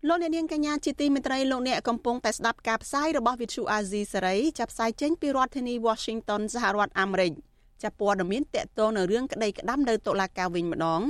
[0.09, 7.31] លោកអ្នកនាងកញ្ញាជាទីមេត្រីលោកអ្នកកំពុងតែស្ដាប់ការផ្សាយរបស់ Vithu Azizi Serai ចាប់ផ្សាយចេញពីរដ្ឋធានី Washington សហរដ្ឋអាមេរិក
[7.83, 11.01] ចាប់ព័ត៌មានតកតងនៅរឿងក្តីក្តាំនៅតុលាការវិញម្ដង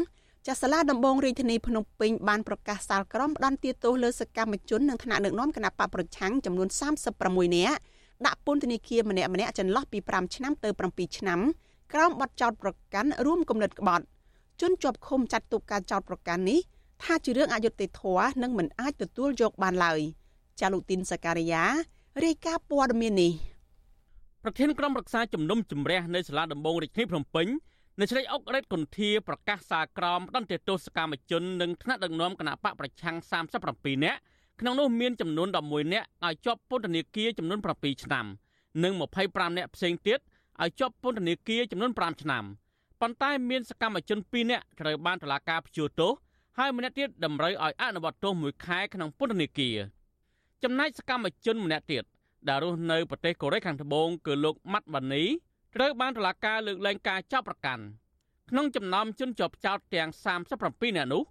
[0.47, 6.67] ចាសសាលាដំបងរាជធានីភ្នំពេញបានប្រកាសសាលក្រមផ្ដន្ទាទោសលើសកម្មជននិងថ្នាក់ដឹកនាំគណៈបកប្រឆាំងចំនួន
[7.11, 7.77] 36នាក់
[8.25, 11.39] ដាក់ពន្ធនាគារម្នាក់ម្នាក់ចន្លោះពី5ឆ្នាំទៅ7ឆ្នាំ
[11.93, 14.05] ក្រោមបទចោទប្រកាន់រួមគំនិតក្បត់
[14.61, 16.59] ជនជាប់ឃុំចាត់ទុកការចោទប្រកាន់នេះ
[17.03, 19.99] ថាជារឿងអយុត្តិធម៌និងមិនអាចទទួលយកបានឡើយ
[20.61, 21.63] ចាលូទីនសការីយ៉ា
[22.23, 23.31] រាយការណ៍ព័ត៌មាននេះ
[24.43, 27.47] ប្រធានក្រុមប្រឹក្សាជំនុំជម្រះនៅសាលាដំបងរាជធានីភ្នំពេញ
[27.99, 33.15] នៅឆ្លៃអុករ៉េតកុនធាប្រកាសសារក្រមផ្ដន្ទាទោសកម្មជននិងថ្នាក់ដឹកនាំគណៈបកប្រឆាំង
[33.61, 34.19] 37នាក់
[34.59, 38.25] ក្នុងនោះមានចំនួន11នាក់ឲ្យជាប់ពន្ធនាគារចំនួន7ឆ្នាំ
[38.83, 38.93] និង
[39.25, 40.19] 25នាក់ផ្សេងទៀត
[40.63, 42.43] ឲ្យជាប់ពន្ធនាគារចំនួន5ឆ្នាំ
[43.01, 46.11] ប៉ុន្តែមានសកម្មជន2នាក់ត្រូវបានតុលាការព្យួរទោស
[46.57, 49.77] ហើយម្នាក់ទៀតតម្រូវឲ្យអនុវត្តទោសមួយខែក្នុងពន្ធនាគារ
[50.63, 52.03] ចំណែកសកម្មជនម្នាក់ទៀត
[52.47, 55.23] ដែលរស់នៅប្រទេសកូរ៉េខាងត្បូងគឺលោកម៉ាត់បានី
[55.75, 57.83] ត្រូវបានតុលាការលើកលែងការចាប់ប្រកាន់
[58.49, 60.09] ក្នុងចំណោមជនជាប់ចោតទាំង
[60.53, 61.23] 37នាក់នោះ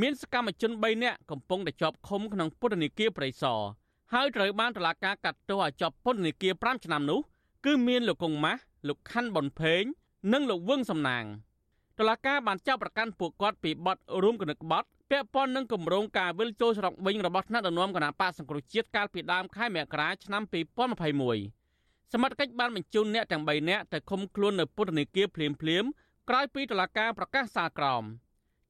[0.00, 3.60] មានសកម្មជន3នាក់កំពុងតែជាប់ឃុំក្នុងពន្ធនាគារព្រៃសរ
[4.12, 7.20] ហើយត្រូវបានតុលាការកាត់ទោសឲ្យជាប់ពន្ធនាគារ5ឆ្នាំនោះ
[7.66, 9.82] គឺមានលោកកុងម៉ាស់លោកខាន់ប៊ុនភេង
[10.32, 11.24] និងលោកវឹងសំណាង
[11.98, 20.42] តុលាការបានចាប់ប្រកាន់ពួកគាត់ពីបទរួមគំនិតក្បត់ពាក់ព័ន្ធនឹងគម្រោងការវិលចូលស្រុកវិញរបស់ថ្នាក់ដឹកនាំគណៈបកសង្គ្រោះជាតិកាលពីដើមខែមករាឆ្នាំ
[21.48, 25.84] 2021សមត្ថកិច្ចបានបញ្ជូនអ្នកទាំង3នាក់ទៅឃុំខ្លួននៅពន្ធនាគារភ្លាមភ្លាម
[26.28, 28.02] ក្រោយពីតុលាការប្រកាសសាលក្រម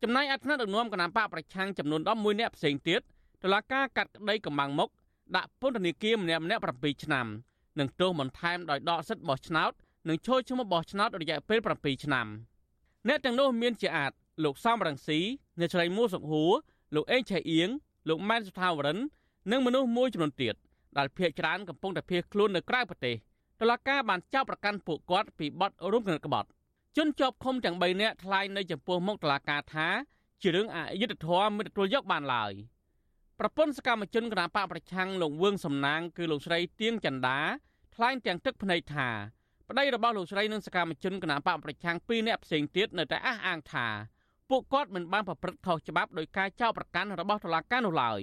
[0.02, 3.00] ចំណែកអាថ្នាក់ដឹកនាំគណៈបកប្រឆាំងចំនួន11នាក់ផ្សេងទៀត
[3.42, 4.90] តុលាការកាត់ក្តីកម្បាំងមុខ
[5.36, 7.26] ដាក់ពន្ធនាគារម្នាក់ម្នាក់7ឆ្នាំ
[7.78, 9.72] និងទោសបន្ថែមដោយដកសិទ្ធិបោះឆ្នោត
[10.08, 12.26] និងចូលឈ្មោះបោះឆ្នោតរយៈពេល7ឆ្នាំ
[13.08, 14.12] អ្នកទាំងនោះមានជាអាច
[14.44, 15.18] លោកសំរងស៊ី
[15.58, 16.52] អ្នកស្រីមួសុកហួរ
[16.94, 17.68] លោកអេងឆៃអៀង
[18.08, 18.98] លោកម៉ែនសុថាវរិន
[19.50, 20.54] និងមនុស្សមួយចំនួនទៀត
[20.98, 23.16] ដែលភ ieck ច្រើនកំពុងតែភៀសខ្លួននៅក្រៅប្រទេស
[23.60, 26.48] តុលាការបានចាប់ប្រកាន់ពួកគាត់ពីបទរួមគំនិតក្បត់
[26.96, 29.88] ជនជាប់ឃុំទាំង3នាក់ថ្លែងនៅចំពោះមុខតុលាការថា
[30.42, 32.52] ជារឿងអយុត្តិធម៌មិនទទួលយកបានឡើយ
[33.38, 37.38] ប្រពន្ធសកម្មជនគណបកប្រឆាំងលោកវឿងសំណាងគឺលោកស្រីទៀងចន្ទា
[37.94, 39.08] ថ្លែងទាំងទឹកភ្នែកថា
[39.74, 43.86] ប្តីរបស់លោកស្រីនិងសកម្មជនគណបកប្រឆាំង2នាក់ផ្សេងទៀតនៅតែអះអាងថា
[44.50, 48.20] ពួកគាត់មិនបានប្រព្រឹត្តខុសច្បាប់ដោយការចោទប្រកាន់របស់តុលាការនោះឡើយ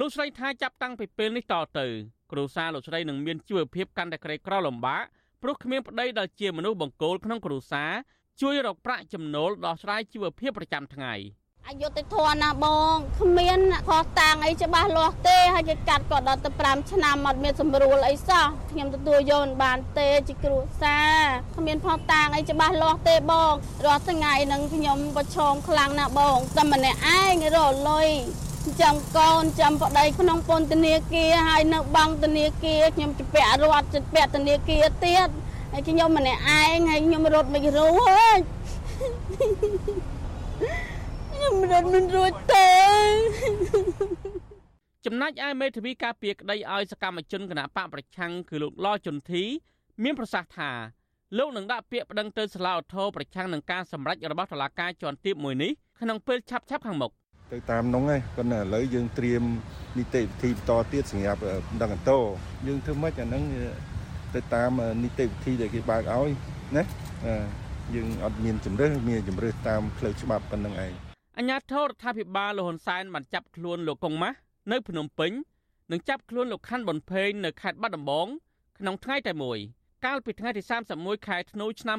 [0.00, 1.86] លោកស្រីថាចាប់តាំងពីពេលនេះតទៅ
[2.32, 5.04] គ្រួសារលោកស្រីនឹងមានជីវភាពកាន់តែក្រីក្រលំបាក
[5.42, 7.92] ព្រោះគ្មានប្តីដែលជាមនុស្សបង្គោលក្នុងគ្រួសារ
[8.40, 11.14] ជួយរកប្រាក់ចំណូលដោះស្រាយជីវភាពប្រចាំថ្ងៃ
[11.68, 21.22] អយុធធនណាបងគ្មានខុសតាំងអីច្បាស់លាស់ទេហើយគេកាត់ក៏ដល់ទៅ5ឆ្នាំអត់មានសម្រួលអីសោះខ្ញុំទទួលយកមិនបានទេជាគ្រួសារ
[21.56, 23.52] គ្មានផុសតាំងអីច្បាស់លាស់ទេបង
[23.86, 28.08] រាល់ថ្ងៃនឹងខ្ញុំប្រឈមខ្លាំងណាស់បងតែម្នាក់ឯងរលុយ
[28.80, 35.28] ចាំកូនចាំប្តីក្នុងពន្ធនាគារហើយនៅបង់ធនាគារខ្ញុំជពាក់រត់ជពាក់ធនាគារទៀត
[35.72, 38.38] ហើយខ្ញុំម្នាក់ឯងហើយខ្ញុំរត់មិនរួចហើយ
[41.40, 42.68] ខ្ញុំរត់មិនរួចទេ
[45.06, 49.44] ចំណែកឯមេធាវីការពារក្តីឲ្យសកម្មជនគណៈបកប្រឆាំងគឺលោកឡជុនធី
[50.04, 50.70] មានប្រសាសន៍ថា
[51.38, 57.10] លោកនឹងដាក់ពាក្យប្តឹងទៅសាលាឧទ្ធរប្រឆាំងនឹងការសម្រេចរបស់តុលាការជាន់ទាបមួយនេះក្នុងពេលឆាប់ៗខាងមុខ
[57.52, 59.42] ទៅតាមនោះឯងប៉ុន្តែឥឡូវយើងត្រៀម
[59.98, 61.40] នីតិវិធីបន្តទៀតសម្រាប់
[61.82, 62.18] ដឹងអន្តោ
[62.66, 63.42] យើងធ្វើម៉េចអាហ្នឹង
[64.34, 64.70] ទៅតាម
[65.02, 66.30] នីតិវិធីដែលគេបើកឲ្យ
[66.76, 66.82] ណា
[67.94, 71.09] យើងអត់មានជំរឿសមានជំរឿសតាមផ្លូវច្បាប់ប៉ុណ្្នឹងឯង
[71.40, 74.36] អអញ្ញាធរដ្ឋាភិបាលលហ៊ុនសែនបានចាប់ខ្លួនលោកកុងម៉ាស់
[74.72, 75.32] នៅភ្នំពេញ
[75.90, 78.26] និងចាប់ខ្លួនលោកខាន់ប៊ុនភេងនៅខេត្តបាត់ដំបង
[78.78, 79.58] ក្នុងថ្ងៃតែមួយ
[80.04, 80.62] កាលពីថ្ងៃទី
[80.94, 81.98] 31ខែធ្នូឆ្នាំ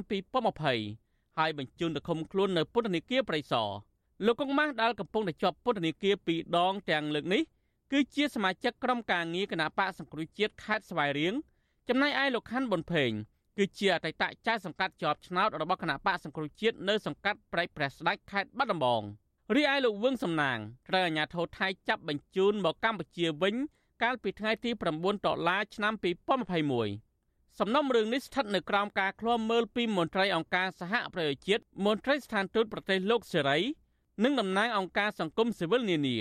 [0.70, 3.70] 2020ហើយបញ្ជូនទៅឃុំខ្លួននៅពន្ធនាគារព្រៃសរ
[4.26, 7.42] លោកកុងម៉ាស់ដែលកំពុងតែជាប់ពន្ធនាគារពីរដងទាំងលើកនេះ
[7.92, 11.34] គឺជាសមាជិកក្រុមការងារគណៈបកសង្គ្រោះជាតិខេត្តស្វាយរៀង
[11.90, 13.12] ចំណែកឯលោកខាន់ប៊ុនភេង
[13.58, 19.04] គឺជាអតីតចៅសង្កាត់ជាប់ឆ្នោតរបស់គណៈបកសង្គ្រោះជាតិនៅសង្កាត់ព្រែកព្រះស្ដេចខេត្តបាត់ដំបង
[19.56, 23.56] រីឯលោកវឹងសំណាងត្រូវអាជ្ញាធរថៃចាប់បញ្ជូនមកកម្ពុជាវិញ
[24.04, 25.94] កាលពីថ្ងៃទី9ដុល្លារឆ្នាំ
[26.76, 33.60] 2021សំណុំរឿងនេះស្ថិតនៅក្រោមការឃ្លាំមើលពីមន្ត្រីអង្គការសហប្រជាជាតិមន្ត្រីស្ថានទូតប្រទេសលោកសេរី
[34.24, 36.18] និងតំណាងអង្គការសង្គមស៊ីវិលនានា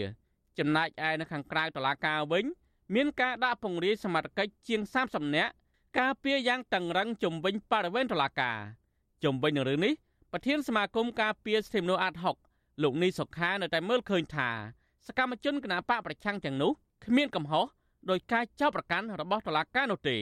[0.59, 2.45] ចំណែកឯនៅខាងក្រៅតុលាការវិញ
[2.95, 5.53] មានការដាក់ពង្រាយសមត្ថកិច្ចជាង30នាក់
[5.99, 8.59] ការពារយ៉ាងតឹងរ៉ឹងជំវិញបរិវេណតុលាការ
[9.25, 9.93] ជំវិញនឹងរឿងនេះ
[10.33, 12.37] ប្រធានសមាគមការពារសិទ្ធិមនុស្សអាត់ហុក
[12.83, 14.49] លោកនីសុខានៅតែមើលឃើញថា
[15.07, 16.73] សកម្មជនគណបកប្រឆាំងទាំងនោះ
[17.05, 17.67] គ្មានកំហុស
[18.11, 20.17] ដោយការចាប់ប្រកាន់របស់តុលាការនោះទេ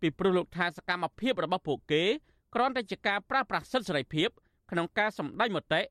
[0.00, 2.02] ពីព្រោះលោកថាសកម្មភាពរបស់ពួកគេ
[2.54, 4.28] គ្រាន់តែជាការប្រាស្រ័យសិទ្ធិសេរីភាព
[4.70, 5.82] ក្នុងការសម្ដែងមតិ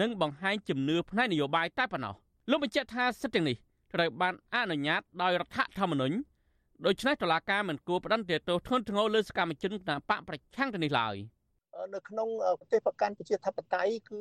[0.00, 2.14] និងបង្ហាញជំនឿផ្នែកនយោបាយតែប៉ុណ្ណោះ
[2.50, 3.56] លោកបញ្ជាក់ថាសិទ្ធិទាំងនេះ
[3.94, 6.16] ត្រូវបានអនុញ្ញាតដោយរដ្ឋធម្មនុញ្ញ
[6.86, 11.16] ដូច្នេះតុលាការមិនគួរផ្តន្ទាទោសធ្ងន់ធ្ងរលើសកម្មជនគណបកប្រឆាំងទៅនេះឡើយ។
[11.94, 12.28] នៅក្នុង
[12.60, 14.18] ប្រទេសប្រកាន់ប្រជាធិបតេយ្យគឺ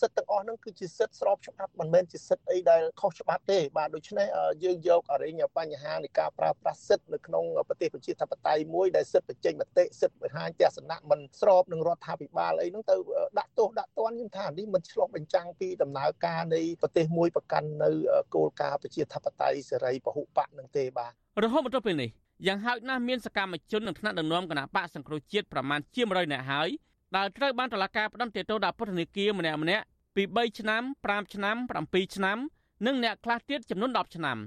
[0.00, 4.26] សិទ្ធិទាំងអស់ហ្នឹងគឺជាសិទ្ធិស្របច្បាប់មិនមែនជាសិទ្ធិអីដែលខុសច្បាប់ទេបាទដូច្នេះ
[4.64, 12.96] យើងយកអរិញបញ្ហានៃការប្រើប្រាស់សិទ្ធិនៅក្នុងប្រទេសប្រជាធិបតេយ្យមួយដែលសិទ្ធិបញ្ចេញមតិសិទ្ធិបង្ហាញទស្សនៈមិនស្របនឹងរដ្ឋាភិបាលអីហ្នឹងទៅ
[13.38, 17.90] ដាក់ទោសដាក់ទណ្ឌខ្ញុំថានេះមិនឆ្លុះបញ្ចាំងពីដំណើរការនៃប្រទេសមួយប្រកាន់នៅ
[18.34, 21.12] គោលការណ៍ប្រជាធិបតេយ្យសេរីពហុបកនឹងទេបាទ
[21.44, 22.10] រហូតមកដល់ពេលនេះ
[22.46, 26.68] យ៉ាងហោចណាស់មានសកម្មជននឹងថ្នាក់ដឹកនាំគណៈបកសង្គ្រោះជាតិប្រមាណជា100នាក់ហើយ
[27.16, 29.84] ដែលត្រូវបានតុលាការផ្តន្ទាទោសដាក់ពន្ធនាគារម្នាក់ម្នាក់
[30.16, 32.38] ពី3ឆ្នាំ5ឆ្នាំ7ឆ្នាំ
[32.86, 34.38] និងអ្នកខ្លះទៀតចំនួន10ឆ្នាំ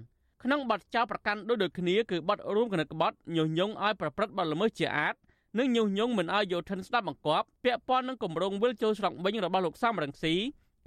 [0.43, 5.15] ក្នុងបទចោទប្រកាន់ដូចដូចគ្នាគឺបទរួមគណិតក្បត់ញុះញង់ឲ្យប្រព្រឹត្តបទល្មើសជាអាត
[5.59, 10.33] និងញុះញង់មិនឲ្យយោធិនស្ដាប់បង្គាប់ពាក់ព័ន្ធនឹងគម្រោងវិលចូលស្រុកវិញរបស់លោកសំរងស៊ី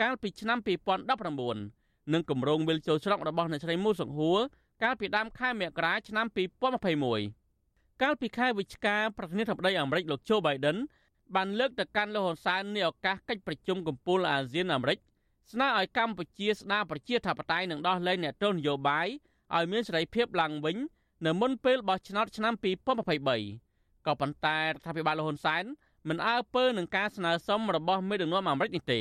[0.01, 0.59] កាលពីឆ្នាំ
[1.55, 4.41] 2019និងគម្រោងវិលចូលស្រុករបស់អ្នកស្រីមូសង្ហួរ
[4.83, 6.27] កាលពីដើមខែមករាឆ្នាំ
[6.95, 10.77] 2021កាលពីខែវិច្ឆិកាប្រធានាធិបតីអាមេរិកលោកโจ Biden
[11.35, 14.99] បានលើកទៅកាន់លោកហ៊ុនសែននៃឱកាសកិច្ចប្រជុំកំពូលអាស៊ានអាមេរិក
[15.53, 19.09] ស្នើឲ្យកម្ពុជាស្ដារប្រជាធិបតេយ្យនិងដោះលែងអ្នកទោសនយោបាយ
[19.57, 20.77] ឲ្យមានសេរីភាពឡើងវិញ
[21.27, 22.55] នៅមុនពេលបោះឆ្នោតឆ្នាំ
[23.15, 25.65] 2023ក៏ប៉ុន្តែរដ្ឋាភិបាលលហ៊ុនសែន
[26.09, 29.01] មិនអើពើនឹងការស្នើសុំរបស់មេដឹកនាំអាមេរិកនេះទេ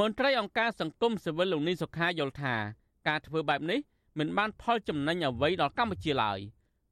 [0.00, 2.54] មន្ត្រីអង្គការសង្គមស៊ីវិលលោកនីសុខាយល់ថា
[3.08, 3.80] ការធ្វើបែបនេះ
[4.18, 6.38] មិនបានផលចំណេញអ្វីដល់កម្ពុជាឡើយ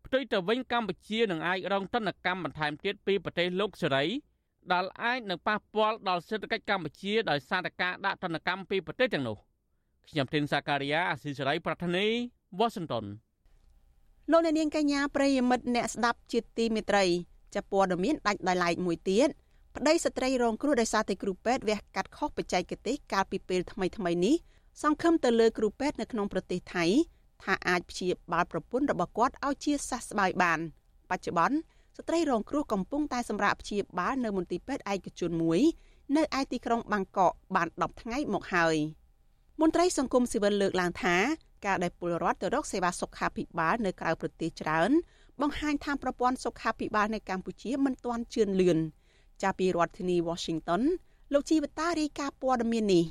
[0.04, 4.04] ផ្ទុយទៅវិញកម្ពុជានឹងអាចរងទណ្ឌកម្មបន្ថែមទៀតពីប្រទេសលោកសេរី
[4.72, 9.36] ដែលអាចនឹងប៉ះពាល់ដល់សេដ្ឋកិច្ចកម្ពុជាដោយសារតែការដាក់ទណ្ឌកម្មពីប្រទេសទាំងនោះ
[10.08, 12.06] ខ្ញុំធីនសាការីយ៉ាអស៊ីសេរីប្រធានី
[12.58, 13.04] វ៉ាស៊ីនតោន
[14.30, 17.04] លោកអ្នកនាងកញ្ញាប្រិយមិត្តអ្នកស្ដាប់ជាទីមេត្រី
[17.54, 19.28] ចាប់ព័ត៌មានដាច់ដោយឡែកមួយទៀត
[19.76, 24.34] ប្តីស្ត្រីរងគ្រោះដោយសារតែគ្រូពេទ្យវះកាត់ខុសបច្ចេកទេសកាលពីពេលថ្មីថ្មីនេះ
[24.82, 26.84] សង្ឃឹមទៅលើគ្រូពេទ្យនៅក្នុងប្រទេសថៃ
[27.42, 30.60] ថាអាចព្យាបាលប្រពន្ធរបស់គាត់ឲ្យជាសះស្បើយបាន
[31.10, 31.56] បច្ចុប្បន្ន
[32.00, 35.60] ស្ត្រីរងគ្រោះកំពុងតែសម្រាប់ព្យាបាលនៅមន្ទីរពេទ្យឯកជនមួយ
[36.16, 38.76] នៅឯទីក្រុងបាងកកបាន10ថ្ងៃមកហើយ
[39.60, 41.16] មន្ត្រីសង្គមស៊ីវិលលើកឡើងថា
[41.66, 44.90] ការដែលពលរដ្ឋទៅរកសេវាសុខាភិបាលនៅក្រៅប្រទេសច្រើន
[45.40, 48.78] បង្ហាញថាប្រព័ន្ធសុខាភិបាលនៅកម្ពុជាមិនទាន់ជឿនលឿន
[49.42, 50.82] ចាប់ពីរដ្ឋធានី Washington
[51.32, 53.04] លោកជីវតារាយការណ៍ព័ត៌មាននេះ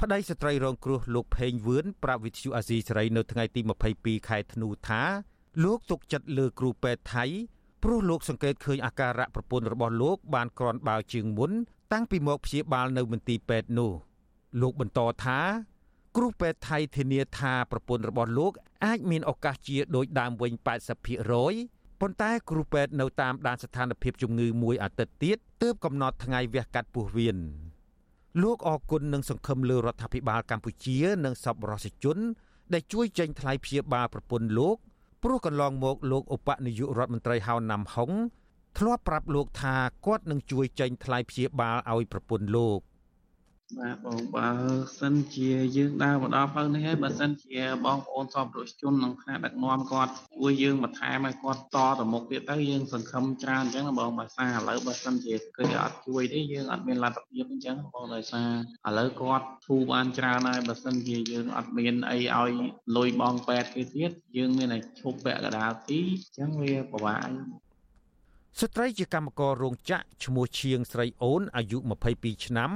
[0.00, 3.60] ប្តីស្ត្រីរងគ្រោះលោកផេងវឿនប្រាប់វិទ្យុអាស៊ីសេរីនៅថ្ងៃទី
[3.94, 5.02] 22ខែធ្នូថា
[5.64, 7.24] លោកទុកចិត្តលើគ្រូពេទ្យថៃ
[7.86, 11.50] ព្រោះលោកសង្កេតឃើញអាការៈប្រពន្ធរបស់លោកបានក្រាន់បើជាងមុន
[11.92, 13.92] តាំងពីមកព្យាបាលនៅមន្ទីរពេទ្យនោះ
[14.60, 15.40] លោកបន្តថា
[16.16, 18.52] គ្រូពេទ្យថៃធានាថាប្រពន្ធរបស់លោក
[18.84, 20.52] អាចមានឱកាសជាដូចដើមវិញ
[21.26, 27.38] 80%ប៉ុន្តែគ្រូពេទ្យនៅតាមដានស្ថានភាពជំងឺមួយអាទិត្យទៀតទើបកំណត់ថ្ងៃវះកាត់ពោះវៀន
[28.42, 32.18] លោកអគុណនឹងសង្ឃឹមលើរដ្ឋាភិបាលកម្ពុជា និងសប្បុរសជន
[32.72, 34.76] ដែលជួយចេញថ្លៃព្យាបាលប្រពន្ធលោក
[35.26, 38.10] ព្រោះកន្លងមកលោកឧបនាយករដ្ឋមន្ត្រីហៅណាំហុង
[38.78, 39.74] ធ្លាប់ប្រាប់លោកថា
[40.06, 42.78] គាត់នឹងជួយចេញថ្លៃព្យាបាលឲ្យប្រពន្ធលោក
[43.78, 44.48] បាទបងបើ
[45.00, 62.52] សិនជាយើងដើរមកដល់ផ្លូវនេះហើយបើសិនជាបងប្អូនសពប្រជាជនក្នុងថ្នាក់ដឹកនាំគាត់ជួយយើងបន្ថែមឲ្យគាត់តទៅមុខទៀតទៅយើងសង្ឃឹមច្រើនអញ្ចឹងបងបើសារឥឡូវបើសិនជាគេអត់ជួយទេយើងអត់មានលទ្ធភាពអញ្ចឹងបងដោយសារឥឡូវគាត់ធូរបានច្រើនហើយបើសិនជាយើងអត់មានអីឲ្យ
[62.96, 67.28] លុយបងពេទ្យគេទៀតយើងមានតែឈប់ពាក់កដាលទីអញ្ចឹងវាពិបាក
[68.60, 71.78] ស្ត្រីជាកម្មកររោងចក្រឈ្មោះឈៀងស្រីអូនអាយុ
[72.14, 72.72] 22ឆ្នាំ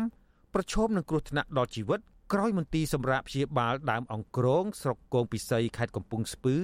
[0.59, 2.01] ប្រឈមនឹងគ្រោះថ្នាក់ដល់ជីវិត
[2.33, 6.57] ក្រោយមន្ទីរសម្រាប់ព្យាបាលដើមអង្ក្រងស្រុកគងពិសីខេត្តកំពង់ស្ពឺ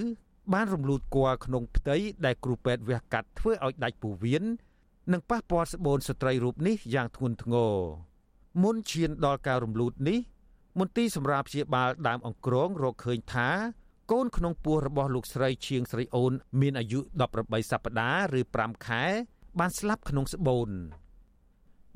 [0.52, 4.44] បានរំលូតគល់ក្នុងផ្ទៃដែលគ្រូពេទ្យវះកាត់ធ្វើឲ្យដាច់ពោះវៀន
[5.12, 7.74] និងប៉ះពាល់ស្បូនស្ត្រីរូបនេះយ៉ាងធ្ងន់ធ្ងរ
[8.62, 10.18] មុនឈានដល់ការរំលូតនេះ
[10.78, 13.48] មន្ទីរសម្រាប់ព្យាបាលដើមអង្ក្រងរកឃើញថា
[14.12, 17.00] កូនក្នុងពោះរបស់លោកស្រីឈៀងស្រីអូន មានអាយុ
[17.34, 19.04] 18សប្តាហ៍ឬ5ខែ
[19.58, 20.70] បានស្លាប់ក្នុងស្បូន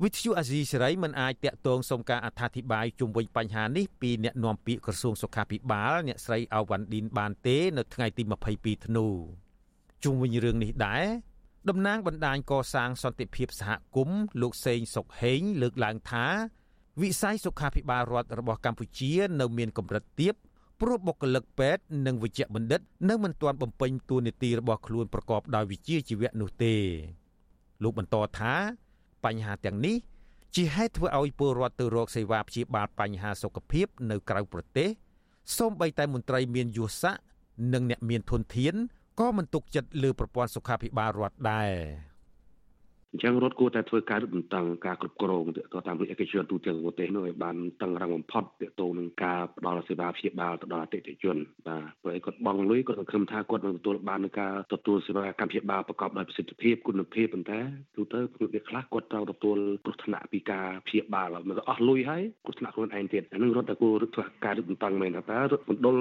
[0.03, 8.23] វិទ្យុអាស៊ីសេរីមិនអាចតាក់ទងសុំការអត្ថាធិប្បាយជុំវិញបញ្ហានេះពីអ្នកនាំពាក្យក្រសួងសុខាភិបាលអ្នកស្រីអាវ៉ាន់ឌីនបានទេនៅថ្ងៃទី
[8.55, 9.07] 22ធ្នូ
[10.03, 11.05] ជុំវិញរឿងនេះដែរ
[11.69, 16.25] តំណាងបណ្ដាញកសាងសន្តិភាពសហគមន៍លោកសេងសុកហេងលើកឡើងថា
[17.01, 20.33] វិស័យសុខាភិបាលរដ្ឋរបស់កម្ពុជា នៅមានកម្រិតទាប
[20.81, 26.75] ព្រោះបុគ្គលិកពេទ្យនិងវិជ្ជបណ្ឌិតនៅមិនទាន់បំពេញតួនាទីរបស់ខ្លួនប្រកបដោយវិជ្ជាជីវៈនោះទេ
[27.83, 28.55] លោកបន្តថា
[29.25, 29.95] បញ្ហាទាំងនេះ
[30.55, 34.89] ជាហេតុធ្វើឲ្យពលរដ្ឋទៅរកសេវាព្យាបាលបញ្ហាសុខភាពនៅក្រៅប្រទេស
[35.57, 37.21] សូម្បីតែមន្ត្រីមានយស័ក្តិ
[37.73, 38.75] និងអ្នកមានធនធាន
[39.19, 41.71] ក៏មិនទុកចិត្តលើប្រព័ន្ធសុខាភិបាលរដ្ឋដែរ
[43.13, 57.59] អញ្ចឹងរដ្ឋគួរតែធ្វើការរឹតបន្តឹងការគ្រប់គ្រងទៅតាមវិឯកជនទូទាំងប្រទេសនោះឲ្យបានតឹងរឹងបំផុតទាក់ទងនឹងការផ្ដល់សេវាព្យាបាលទៅដល់អតិថិជនបាទព្រោះឯគាត់បង់លុយគាត់សង្ឃឹមថាគាត់នឹងទទួលបាននឹងការទទួលសេវាកម្មព្យាបាលប្រកបដោយប្រសិទ្ធភាពគុណភាពប៉ុន្តែ
[57.95, 58.19] ទូទៅ
[58.53, 65.97] វាខ្លះគាត់ត្រូវទទួលគ្រោះថ្នាក់ពីការព្យាបាលមិនក៏អស់លុយហើយគ្រោះថ្នាក់ខ្លួនឯងទៀតអានឹងរដ្ឋតែគួរធ្វើការរឹតបន្តឹងមែនថាតើរដ្ឋមណ្ឌល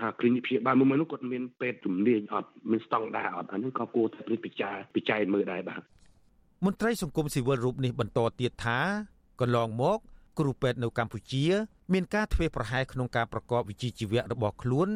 [0.00, 5.82] ថាគ្លីនិកព្យាបាលមួយនោះគាត់មានពេទ្យជំនាញអត់មានស្តង់ដារអត់អានឹងក៏គួរតែពិចារពិច័យមើលដែរបាទ
[6.66, 8.78] មន្ត្រីសង្គមស៊ីវិលរូបនេះបន្តទៀតថា
[9.40, 9.98] កន្លងមក
[10.38, 11.44] គ្រូពេទ្យនៅកម្ពុជា
[11.92, 14.88] មានការធ្វេសប្រហែសក្នុងការប្រកបវិជ្ជាជីវៈរបស់ខ្លួន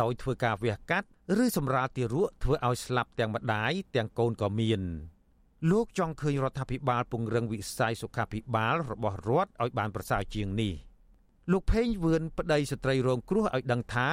[0.00, 1.06] ដោយធ្វើការវះកាត់
[1.44, 4.80] ឬសម្រាលទារកធ្វើឲ្យស្លាប់ទាំងម្ដាយទាំងកូនក៏មាន
[5.70, 10.74] លោកចង់ឃើញរដ្ឋាភិបាលពង្រឹងវិស័យសុខាភិបាលរបស់រដ្ឋឲ្យបានប្រសើរជាងនេះ
[11.52, 14.10] លោកផេងវឿនប្តីស្ត្រីរងគ្រោះឲ្យដឹងថា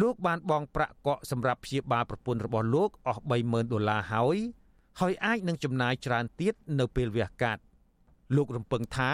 [0.00, 4.38] លោកបានបង់ប្រាក់កក់សម្រាប់ព្យាបាលប្រពន្ធរបស់លោកអស់30000ដុល្លារហើយ
[5.00, 7.62] ហើយអាចនឹងចំណាយច្រើនទៀតនៅពេលវះកាត់
[8.36, 9.12] លោករំពឹងថា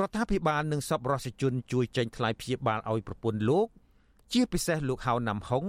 [0.00, 3.68] រដ្ឋាភិបាលនឹងសពរសជនជួយចេញថ្លៃព្យាបាលឲ្យប្រពន្ធលោក
[4.32, 5.64] ជាពិសេសលោកហៅណាំហុង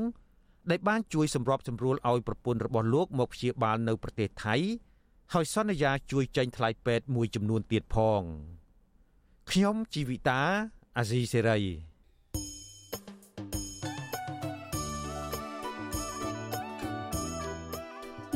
[0.70, 4.56] ដែលបានជួយសម្របសម្រួលឲ្យប្រពន្ធរបស់លោកមកព្យាបាលនៅប្រទេសថៃ
[5.34, 8.22] ហើយសន្យាជួយចេញថ្លៃពេទ្យមួយចំនួនទៀតផង
[9.52, 10.42] ខ្ញុំជីវិតា
[10.98, 11.93] អាស៊ីសេរី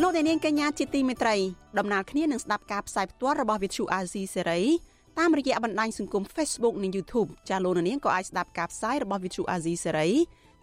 [0.08, 1.36] លោកអ្នកនាងកញ្ញាជាទីមេត្រី
[1.80, 4.62] ដំណើរគ្នានឹងស្ដាប់ការផ្សាយផ្ទាល់របស់វិទ្យុអាស៊ីសេរី
[5.20, 10.10] តាមរយៈបណ្ដាញសង្គម Facebook និង YouTube ចាលោកអ្នកនាងក៏អាចស្ដាប់ការផ្សាយរបស់វិទ្យុអាស៊ីសេរី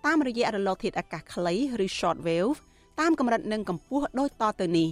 [0.06, 1.54] តាមរយៈរលកធាតុអាកាសខ្លី
[1.84, 2.56] ឬ Shortwave
[3.00, 4.88] តាមកម្រិតនិងកម្ពស់ដូចតទៅនេះ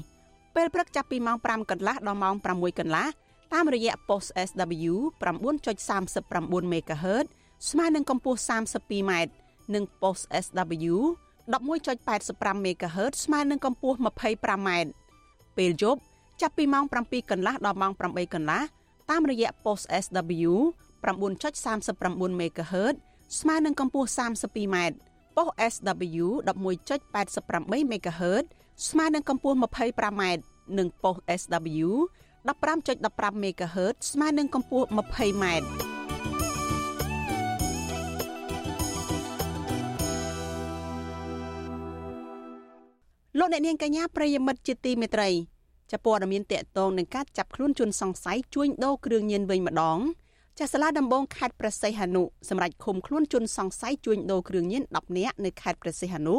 [0.54, 3.06] ពេលព្រឹកចាប់ពីម៉ោង5កន្លះដល់ម៉ោង6កន្លះ
[3.52, 7.26] តាមរយៈ post SW 9.39 MHz
[7.70, 9.12] ស្មើនឹងកម្ពស់ 32m
[9.74, 10.96] និង post SW
[11.48, 14.68] 11.85 MHz ស្មើនឹងកម្ពស់ 25m
[15.56, 16.00] ពេលយប់
[16.40, 18.62] ចាប់ពីម៉ោង7កន្លះដល់ម៉ោង8កន្លះ
[19.10, 20.52] តាមរយៈ post SW
[21.04, 22.94] 9.39 MHz
[23.40, 24.76] ស្មើនឹងកម្ពស់ 32m
[25.36, 28.44] ប៉ុស SW 11.88 MHz
[28.88, 30.22] ស្មើនឹងកម្ពស់ 25m
[30.78, 31.88] និងប៉ុស SW
[32.46, 36.01] 15.15 MHz ស្មើនឹងកម្ពស់ 20m
[43.38, 45.28] លោកអ្នកនាងកញ្ញាប្រិយមិត្តជាទីមេត្រី
[45.92, 49.98] ចាព័ត៌មានតកតងនឹងការចាប់ខ្លួនជនសង្ស័យជួញដូរគ្រឿងញៀនវិញម្ដង
[50.58, 56.36] ចាសាលាដំបងខេត្តព្រះសីហនុសម្រាប់ឃុំខ្លួនជនសង្ស័យជួញដូរគ្រឿងញៀន10នាក់នៅខេត្តព្រះសីហនុ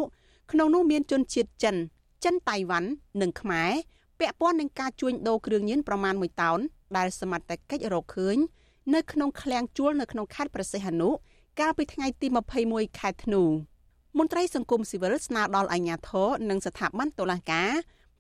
[0.51, 1.75] ក្នុងនោះមានជនជាតិចិន
[2.23, 2.89] ចិនតៃវ៉ាន់
[3.21, 3.71] និងខ្មែរ
[4.19, 6.59] ពាក់ព័ន្ធនឹងការជួញដូរគ្រឿងញៀនប្រមាណ1តោន
[6.97, 8.37] ដែលសមត្ថកិច្ចរកឃើញ
[8.93, 11.09] នៅក្នុងឃ្លាំងជួលនៅក្នុងខេត្តព្រះសីហនុ
[11.59, 12.27] កាលពីថ្ងៃទី
[12.63, 13.43] 21ខែធ្នូ
[14.17, 17.69] មន្ត្រីសង្គមស៊ីវិលស្នើដល់អាជ្ញាធរនិងស្ថាប័នតុលាការ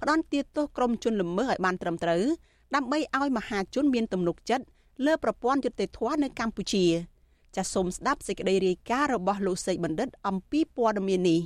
[0.01, 2.23] ផ្ដន់ទាទោសក្រុមជនល្មើសឲ្យបានត្រឹមត្រូវ
[2.75, 4.65] ដើម្បីឲ្យមហាជនមានទំនុកចិត្ត
[5.05, 6.85] លើប្រព័ន្ធយុត្តិធម៌នៅកម្ពុជា
[7.55, 11.41] ចាសសូមស្ដាប់សេចក្តីរាយការណ៍របស់លោកសេកបណ្ឌិត អំពីព័ត៌មាននេះ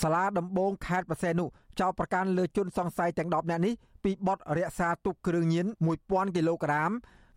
[0.00, 1.44] សាលាដំបងខេត្តបរសេនុ
[1.80, 5.66] ចោទប្រកាន់លើជនសង្ស័យទាំង10នាក់នេះពីបទរក្សាទុកគ្រឿងញៀន
[6.00, 6.90] 1000គីឡូក្រាម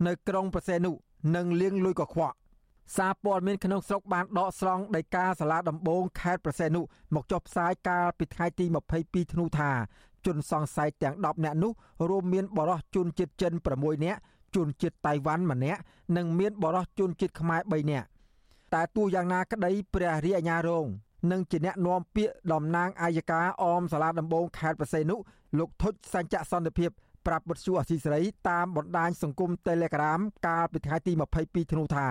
[0.08, 0.92] នៅក្រុងបរសេនុ
[1.36, 2.36] និងលាងលុយកខ្វក់
[2.94, 6.82] សារព័ត៌មានក្នុងស្រុកបានដកស្រង់ដីកាសាលាដំបងខេត្តប្រសេនុ
[7.16, 8.66] មកចុះផ្សាយកាលពីថ្ងៃទី
[9.00, 9.72] 22ធ្នូថា
[10.26, 11.72] ជនសង្ស័យទាំង10នាក់នោះ
[12.10, 14.20] រួមមានបរិសុទ្ធជនជាតិចិន6នាក់
[14.56, 15.82] ជនជាតិតៃវ៉ាន់ម្នាក់
[16.18, 18.08] និងមានបរិសុទ្ធជនជាតិខ្មែរ3នាក់
[18.74, 20.86] តែទោះយ៉ាងណាក្តីព្រះរាជអាជ្ញារង
[21.32, 25.16] និងជាអ្នកនាំពាក្យតំណាងអាយកាអមសាលាដំបងខេត្តប្រសេនុ
[25.58, 26.90] លោកធុចសញ្ចសន្តិភាព
[27.28, 31.12] ប្រាប់បទសុអសីសេរីតាមបណ្ដាញសង្គម Telegram កាលពីថ្ងៃទី
[31.44, 32.08] 22ធ្នូថា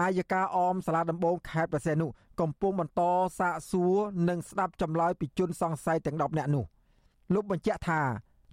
[0.00, 2.06] អាយកាអមសាលាដំបងខេត្តប្រសេនុ
[2.40, 3.02] កំពុងបន្ត
[3.38, 3.96] សាកសួរ
[4.28, 6.64] និងស្ដាប់ចម្លើយពីជនសង្ស័យទាំង10នាក់នោះ
[7.34, 8.00] លោកបញ្ជាក់ថា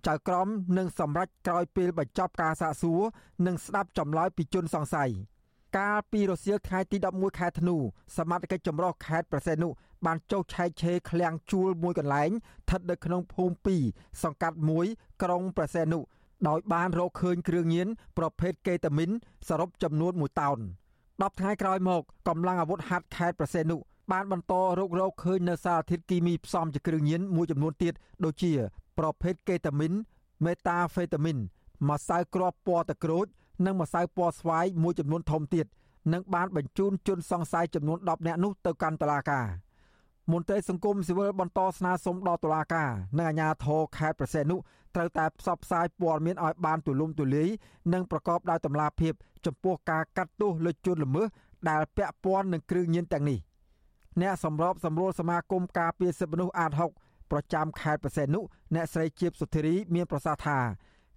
[0.08, 3.02] ចៅក្រមនឹងសម្រេចក្រោយពេលបញ្ចប់ការសាកសួរ
[3.46, 5.12] និងស្ដាប់ចម្លើយពីជនសង្ស័យ
[5.78, 7.76] កាលពីរសៀលថ្ងៃទី11ខែធ្នូ
[8.18, 9.68] សមាជិកចម្រុះខេត្តប្រសេនុ
[10.06, 13.56] បានចុះឆែកឆេរឃ្លាំងជួលមួយកន្លែងស្ថិតនៅក្នុងភូមិ
[13.92, 14.58] 2សង្កាត់
[14.90, 16.00] 1ក្រុងប្រសេនុ
[16.48, 19.10] ដោយបានរកឃើញគ្រឿងញៀនប្រភេទកេតាមីន
[19.48, 20.60] សរុបចំនួន1តោន
[21.24, 23.76] 10ថ្ងៃក្រោយមកកម្លាំងអាវុធហត្ថខេត្តប្រសេនុ
[24.12, 27.94] បានបន្តរករកឃើញនៅសារធាតុគីមីផ្សំជាគ្រឿងញៀនមួយចំនួនទៀត
[28.26, 28.52] ដូចជា
[29.00, 29.94] ប្រភេទកេតាមីន
[30.46, 31.38] មេតាហ្វេតាមីន
[31.90, 33.26] ម្សៅគ្រាប់ពណ៌ទឹកក្រូច
[33.66, 35.66] និងម្សៅពណ៌ស្វាយមួយចំនួនធំទៀត
[36.14, 39.46] និងបានបញ្ជូនជនសង្ស័យចំនួន10នាក់នោះទៅកាន់តុលាការ
[40.32, 44.56] មន្ត្រីសង្គមស៊ីវិលបន្តស្នើសុំដល់តុលាការនិងអាជ្ញាធរខេត្តប្រសេនុ
[44.96, 47.50] ត្រូវតែផ្សព្វផ្សាយព័ត៌មានឲ្យបានទូលំទូលាយ
[47.94, 49.14] និងប្រកបដោយតម្លាភាព
[49.46, 51.28] ចំពោះការកាត់ទោសលើជនល្មើស
[51.70, 53.40] ដែលពាក់ព័ន្ធនឹងគ្រឿងញៀនទាំងនេះ
[54.22, 58.40] អ្នកសម្របសម្រួលសមាគមការពារសិទ្ធិមនុស្សអាត6ប្រចាំខេត្តប្រសេនុ
[58.76, 60.60] អ្នកស្រីជាបសុធារីមានប្រសាសន៍ថា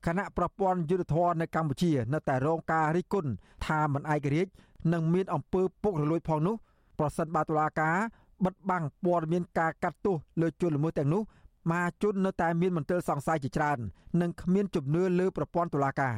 [0.06, 3.30] គណៈប្រព័ន្ធយុទ្ធធរនៅកម្ពុជា នៅតែរងការរិះគន់
[3.66, 4.52] ថាមិនឯករាជ្យ
[4.92, 6.56] និងមានអំពើពុករលួយផងនោះ
[6.98, 7.96] ប្រសិនបើតុលាការ
[8.44, 11.22] បិទបាំងព័ត៌មានការកាត់ទោសលើជនល្មើសទាំងនោះ
[11.70, 13.78] មហាជននៅតែមានមន្ទិលសង្ស័យជាច្រើន
[14.20, 16.16] និងគ្មានជំនឿលើប្រព័ន្ធតុលាការ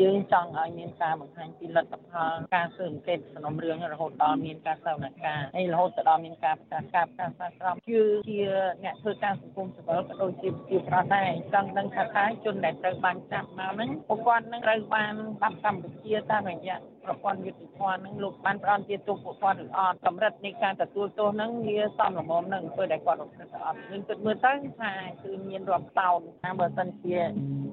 [0.00, 8.40] យើងចង់ឲ្យមានការបង្ហាញពីលទ្ធផលការស៊ើបអង្កេតសំណុំរឿងរហូតដល់មានការសវនកម្មហើយរហូតដល់មានការប្រកាសការប្រកាសសារក្រមគឺជា
[8.84, 27.18] អ្នកធ្វើការសង្គមស៊ីវិលក៏ដូចជាជាប្រទេសដែរចង់ដឹងថាតើជនដែលត្រូវបានចាប់មកហ្នឹងពួកគាត់នឹងត្រូវបានបាត់កម្ពុជាតាមរយៈប្រព័ន្ធយុតិធម៌នឹងលោកបានផ្ដន់ទាទោសពួកគាត់ឬអត់កម្រិតនៃការទទួលទោសនឹងវាសមល្មមនឹងធ្វើដែលគាត់រំលឹកអត់យើងគិតមើលទៅថាគឺមានរាប់តោនថាបើសិនជា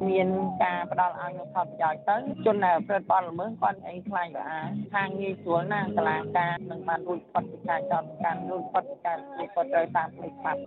[0.09, 0.27] មាន
[0.63, 4.59] ការផ្ដល់ឲ្យនូវផលប្រយោជន៍ទៅជនដែលប្រព្រឹត្តបទល្មើសគាត់អីខ្លាចអា
[4.93, 10.59] ខាងងាយស្រួលណាកលាការនឹងបានរួចផុតពីការចោទប្រកាន់រួចផុតពីការជាគាត់ត្រូវតាមផ្លូវច្បាប់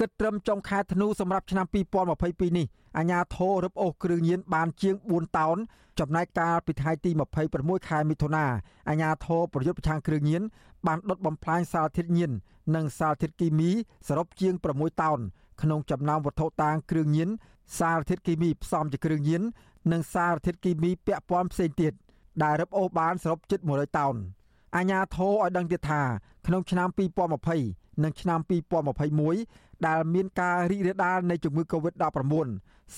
[0.00, 1.66] គិតត្រឹមចុងខែធ្នូសម្រាប់ឆ្នាំ
[2.12, 5.56] 2022នេះ អាជ្ញាធររឹបអូសគ្រឿងញៀនបានជាង4តោន
[5.98, 7.10] ចំណែកកាលពីថ្ងៃទី
[7.50, 8.44] 26ខែមិថុនា
[8.88, 10.42] អាជ្ញាធរប្រយុទ្ធប្រឆាំងគ្រឿងញៀន
[10.86, 12.30] បានដុតបំផ្លាញសារធាតុញៀន
[12.76, 13.70] និងសារធាតុគីមី
[14.08, 15.18] សរុបជាង6តោន
[15.62, 17.28] ក្នុងចំណោមវត្ថុតាងគ្រឿងញៀន
[17.78, 19.42] សារធាតុគីមីផ្សំជាគ្រឿងញៀន
[19.92, 21.92] និងសារធាតុគីមីពាក់ព័ន្ធផ្សេងទៀត
[22.42, 24.14] ដែលរឹបអូសបានសរុបជិត100តោន
[24.76, 26.02] អាជ្ញាធរឲ្យដឹងទៀតថា
[26.46, 26.88] ក្នុងឆ្នាំ
[27.46, 28.40] 2020និងឆ្នាំ
[29.08, 32.48] 2021ដែលមានការរីករាលដាលនៃជំងឺ Covid-19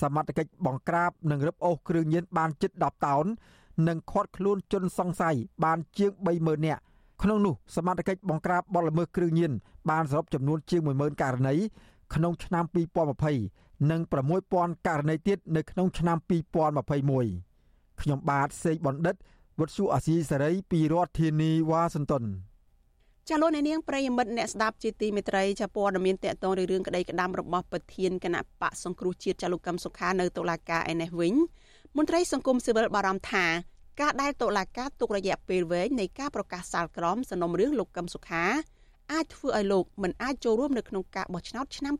[0.00, 3.26] សមត្ថកិច្ចបង្ក្រាបនិងរឹបអូសគ្រឿងញៀនបានជិត10តោន
[3.88, 6.82] និងឃាត់ខ្លួនជនសង្ស័យបានជាង30000នាក់
[7.22, 9.52] ក្នុងនោះសមត្ថកិច្ចបង្ក្រាបបទល្មើសគ្រឿងញៀន
[9.90, 11.54] បានសរុបចំនួនជាង10000ករណី
[12.14, 12.64] ក្នុងឆ្នាំ
[13.28, 14.00] 2020និង
[14.44, 19.16] 6000ករណីទៀតនៅក្នុងឆ្នាំ2021ខ្ញុំបាទសេកបណ្ឌិត
[19.58, 22.24] វុទ្ធុអាស៊ីសេរីពីរដ្ឋធានីវ៉ាស៊ីនតោន
[23.30, 31.34] ចាលោកអ្នកនាងប្រិយមិត្តអ្នកស្ដាប់ជាទីមេត្រីចាព័ត៌មានតកតងរឿងក្តីក្តាំរបស់ប្រធានគណៈបកសង្គ្រោះជាតិចាលោកកឹមសុខានៅតុលាការឯនេះវិញ
[31.96, 33.44] មន្ត្រីសង្គមស៊ីវិលបារម្ភថា
[34.00, 38.44] ការដែលតុលាការទុករយៈពេលវែងនៃការប្រកាសសាលក្រមសំណុំរឿងលោកកឹមសុខា
[39.12, 41.94] អាចធ្វើឲ្យលោកមិនអាចចូលរួមនៅក្នុងការបោះឆ្នោតឆ្នាំ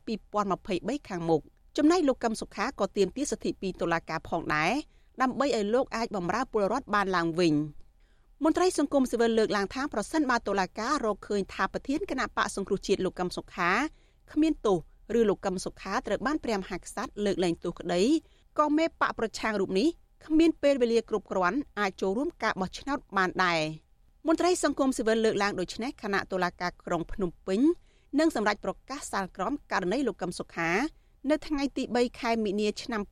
[0.50, 1.42] 2023ខាងមុខ
[1.76, 4.72] ចំណែកលោកកឹមសុខាក៏ទាមទារសិទ្ធិពីតុលាការផងដែរ
[5.22, 7.54] ដើម្បីឲ្យលោកអាចបម្រើពលរដ្ឋបានឡើងវិញ
[8.44, 13.70] មន្ត្រីសង្គមស៊ីវិលលើកឡើងថាប្រសិនបើតុលាការរកឃើញថាប្រធានគណៈបកសង្គ្រោះជាតិលោកកឹមសុខា
[14.32, 14.78] គ្មានទោស
[15.18, 18.02] ឬលោកកឹមសុខាត្រូវបានព្រះមហាក្សត្រលើកលែងទោសក្តី
[18.58, 19.88] ក៏មេបកប្រឆាំងរូបនេះ
[20.26, 23.60] គ្មានពេលវេលាគ្រប់គ្រាន់អាចចូលរួមការបោះឆ្នោតបានដែរ
[24.26, 27.60] មន្ត្រីសង្គមស៊ីវិលលើកឡើងដូចនេះគណៈតុលាការក្រុងភ្នំពេញ
[28.18, 30.70] នឹងសម្រេចប្រកាសសាលក្រមករណីលោកកឹមសុខា
[31.30, 33.02] នៅថ្ងៃទី3ខែមិនិនាឆ្នាំ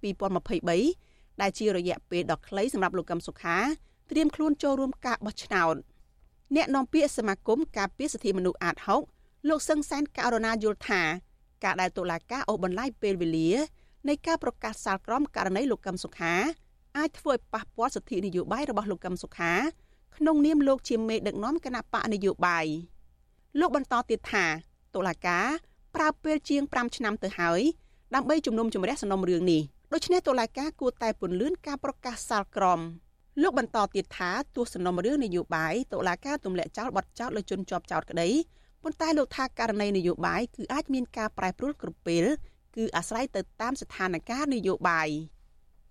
[0.67, 3.59] 2023ដែលជារយៈពេលដ៏ខ្លីសម្រាប់លោកកឹមសុខា
[4.11, 5.77] ត្រៀមខ្លួនចូលរួមការបោះឆ្នោត
[6.57, 8.77] អ្នកនាំពាក្យសមាគមការពារសិទ្ធិមនុស្សអាត
[9.13, 11.03] 6លោកសឹងសានករណាយល់ថា
[11.65, 13.51] ការដែលតុលាការអូសបន្លាយពេលវេលា
[14.09, 16.35] នៃការប្រកាសសាលក្រមករណីលោកកឹមសុខា
[16.97, 19.53] អាចធ្វើឲ្យប៉ះពាល់សិទ្ធិនយោបាយរបស់លោកកឹមសុខា
[20.17, 22.67] ក្នុងនាមលោកជាមេដឹកនាំគណៈបកនយោបាយ
[23.61, 24.47] លោកបន្តទៀតថា
[24.95, 25.47] តុលាការ
[25.95, 27.61] ប្រើពេលជាង5ឆ្នាំទៅហើយ
[28.15, 32.81] ដើម្បីជំនុំជម្រះសំណុំរឿងនេះដូច្នេះតុលាការគួរតែពន្លឿនការប្រកាសសាលក្រម
[33.43, 38.29] លោកបន្តទៀតថាទោះសំណុំរឿងនយោបាយតុលាការទម្លាក់ចោលបទចោទលើជនជាប់ចោទក្តី
[38.83, 42.25] ប៉ុន្តែលោកថាករណីនយោបាយគឺអាចមានការប្រែប្រួលគ្រប់ពេល
[42.77, 45.09] គឺអាស្រ័យទៅតាមស្ថានភាពនយោបាយ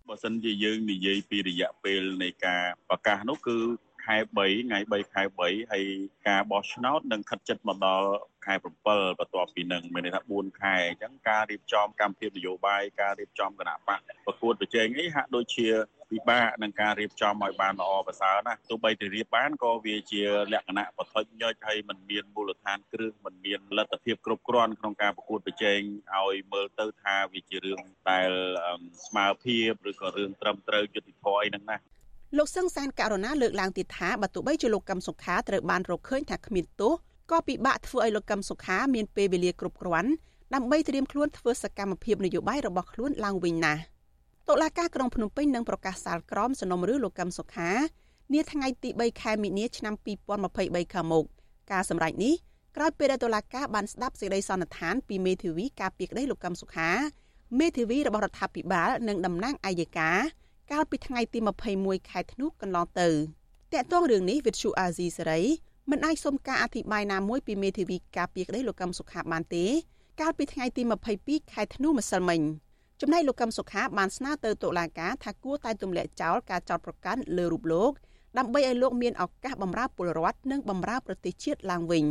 [0.07, 3.57] បើសិនជាយើងនិយាយពីរយៈពេលនៃការប្រកាសនោះគឺ
[4.06, 5.84] ខែ3ថ្ងៃ3ខែ3ហើយ
[6.28, 8.08] ការបោះឆ្នោតនឹងខិតជិតមកដល់
[8.44, 15.68] ខ ខែ7បន្ទាប់ពីនឹងមានន័យថា4ខែអញ្ចឹងការរៀបចំកម្មវិធីនយោបាយការរៀបចំគណៈបកប្រកួតប្រជែងនេះហាក់ដូចជា
[16.10, 20.22] ពិបាកនឹងការរៀបចំឲ្យបានល្អប្រសើរណាទោះបីតែរៀបបានក៏វាជា
[20.52, 25.80] លក្ខណៈបថុចញើចហើយมันមានមូលដ្ឋានគ្រឹះมันមានលទ្ធភាពគ្រប់គ្រាន់ក្នុងការប្រកួតប្រជែង
[26.16, 27.80] ឲ្យមើលទៅថាវាជារឿង
[28.10, 28.30] ដែល
[29.06, 31.78] ស្មើភាពឬក៏រឿងត្រឹមត្រូវយុត្តិធម៌អីហ្នឹងណា
[32.35, 36.93] លោកសឹងសានករណាលើកឡើងទៀតថាបើទោះបីជាលោកកឹមសុខាត្រូវបានរកឃើញថាគ្មានទោស
[37.31, 40.11] ក៏ពិបាកធ្វើឲ្យលោកកឹមសុខាមានពេលវេលាគ្រប់គ្រាន់
[40.53, 43.81] ដើម្បីត្រៀមខ្លួនធ្វើសកម្មភាពនយោបាយរបស់ខ្លួនឡើងវិញណាស់
[44.49, 47.71] តុលាការក្រុងភ្នំពេញនឹងប្រកាសសាលក្រមសំណុំរឿងលោកកឹមសុខា
[48.33, 49.93] នាថ្ងៃទី3ខែមីនាឆ្នាំ
[50.43, 51.25] 2023ខាងមុខ
[51.71, 52.33] ការសម្រេចនេះ
[52.75, 56.91] ក្រោយពេលដែលតុលាការបានស្ដាប់សេចក្តីសន្និដ្ឋានពីមេធាវីការពីក្តីលោកកឹមសុខា
[57.59, 60.19] មេធាវីរបស់រដ្ឋាភិបាលនិងតំណាងអัยការ
[60.72, 61.38] កាលពីថ្ងៃទី
[61.74, 63.08] 21ខែធ្នូកន្លងទៅ
[63.72, 65.40] តកតងរឿងនេះវិទ្យុអាស៊ីសេរី
[65.90, 69.64] មិនអាចសុំការអធិប្បាយណាមួយពីមេធាវីការពីក្តីលោកកឹមសុខាបានទេ
[70.20, 70.82] កាលពីថ្ងៃទី
[71.18, 72.40] 22ខែធ្នូម្សិលមិញ
[73.00, 77.92] ចំណែកលោកកឹមសុខាបានស្នើទៅតុលាការថាគួរតែទម្លាក់ចោលការចោទប្រកាន់លើរូបលោក
[78.38, 82.04] ដើម្បីឲ្យលោកមានឱកាសបម្រើពលរដ្ឋនិងបម្រើប្រទេសជាតិឡើងវិញ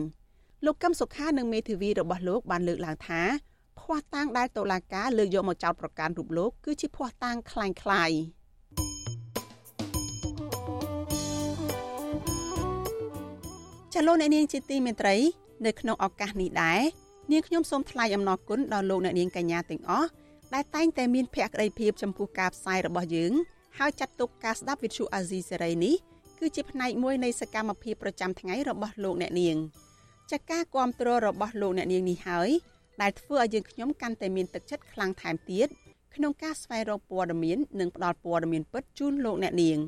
[0.66, 3.22] លោកកឹមសុខានិងមេធាវីរបស់លោកបានលើកឡើងថា
[3.80, 8.35] ភ័ស្តុតាងដែលតុលាការលើកយកមកចោទប្រកាន់រូបលោកគឺជាភ័ស្តុតាងคล้ายៗ
[13.95, 15.17] ចាលោកអ្នកនាងជាទីមេត្រី
[15.67, 16.81] នៅក្នុងឱកាសនេះដែរ
[17.33, 20.09] នាងខ្ញុំសូមថ្លែងអំណរគុណដល់លោកអ្នកនាងកញ្ញាទាំងអស់
[20.55, 23.33] ដែលតែងតែមានភក្ដីភាពចំពោះការផ្សាយរបស់យើង
[23.79, 25.95] ហើយចាត់ទុកការស្ដាប់វិទ្យុអាស៊ីសេរីនេះ
[26.39, 29.57] គឺជាផ្នែកមួយនៃសកម្មភាពប្រចាំថ្ងៃរបស់លោកអ្នកនាង
[30.31, 32.49] ចាការគ្រប់គ្រងរបស់លោកអ្នកនាងនេះហើយ
[33.03, 35.69] ដែលធ្វើឲ្យយើងខ្ញុំកាន់តែមានទឹកចិត្តខ្លាំងថែមទៀត
[36.15, 39.79] ក្នុងការស្វែងរកព័ត៌មាននិងផ្តល់ព័ត៌មានពិតជូនលោកអ្នកនាង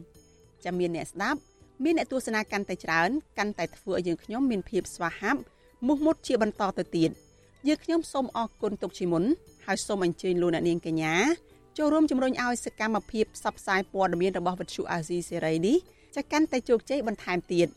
[0.64, 1.40] ចាំមានអ្នកស្ដាប់
[1.84, 5.40] មានអ្នកទស្សនាកាន់តែច្រើនកាន់តែធ្វើឲ្យយើងខ្ញុំមានភាពស្វាហាប់
[5.86, 7.10] មោះមុតជាបន្តទៅទៀត
[7.68, 9.24] យើងខ្ញុំសូមអរគុណទុកជាមុន
[9.66, 11.14] ហើយសូមអញ្ជើញលោកអ្នកនាងកញ្ញា
[11.78, 15.76] ចូលរួមជំរុញឲ្យសកម្មភាពផ្សព្វផ្សាយព័ត៌មានរបស់វិទ្យុអាស៊ីសេរីនេះ
[16.16, 17.68] ចាកាន់តែជោគជ័យបន្ថែមទៀត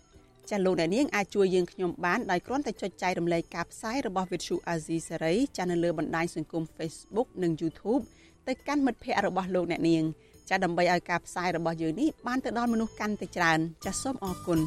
[0.50, 8.04] ចាលោកអ្នកនាងអាចជួយយើងខ្ញុំបានដោយគ្រាន់តែចុចចែករំលែកការផ្សាយរបស់វិទ្យុអាស៊ីសេរីចានៅលើបណ្ដាញសង្គម Facebook និង YouTube
[8.48, 10.04] ទៅកាន់មិត្តភ័ក្តិរបស់លោកអ្នកនាង
[10.52, 14.60] ចាដើម្បីឲ្យការផ្សាយរបស់យើងនេះបានទៅដល់មនុស្សកាន់តែច្រើន ចាសូមអរគុណ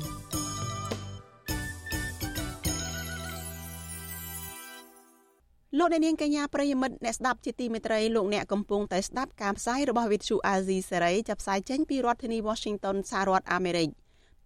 [5.79, 13.89] លោកអ្នកនាងកញ្ញាប្រិយមិត្តអ្នកស្ដាប់ជាទីមេត្រីលោកអ្នកកំពុងតែស្ដាប់ការផ្សាយរបស់វិទ្យុអាស៊ីសេរីចាប់ផ្សាយចេញពីរដ្ឋធានី Washington សហរដ្ឋអាមេរិក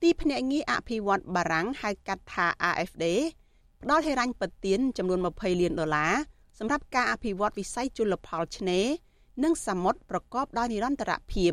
[0.03, 3.05] ទីភ្នាក់ងារអភិវឌ្ឍបារាំងហៅកាត់ថា AFD
[3.82, 6.14] ផ្ដល់ហិរញ្ញប្បទានចំនួន20លានដុល្លារ
[6.59, 8.86] សម្រាប់ការអភិវឌ្ឍវិស័យជលផលឆ្នេរ
[9.45, 11.53] និងសមុទ្រប្រកបដោយនិរន្តរភាព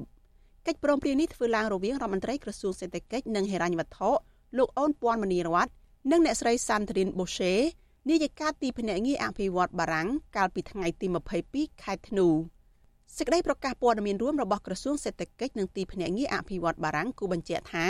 [0.67, 4.09] កិច្ចព្រមព្រៀងនេះធ្វើឡើងរវាងរដ្ឋមន្ត្រីក្រសួងសេដ្ឋកិច្ចនិងហិរញ្ញវត្ថុ
[4.57, 5.67] លោកអូនពាន់មនីរត
[6.11, 7.53] និងអ្នកស្រីសាន់ត្រៀនបូឆេ
[8.09, 11.07] នាយិកាទីភ្នាក់ងារអភិវឌ្ឍបារាំងកាលពីថ្ងៃទី
[11.45, 12.27] 22ខែធ្នូ
[13.17, 17.85] សេចក្តីប្រកាសព័ត៌មានរួមរបស់ក្រសួងសេដ្ឋកិច្ចនិងទីភ្នាក់ងារអភិវឌ្ឍបារាំងគូបញ្ជាក់ថា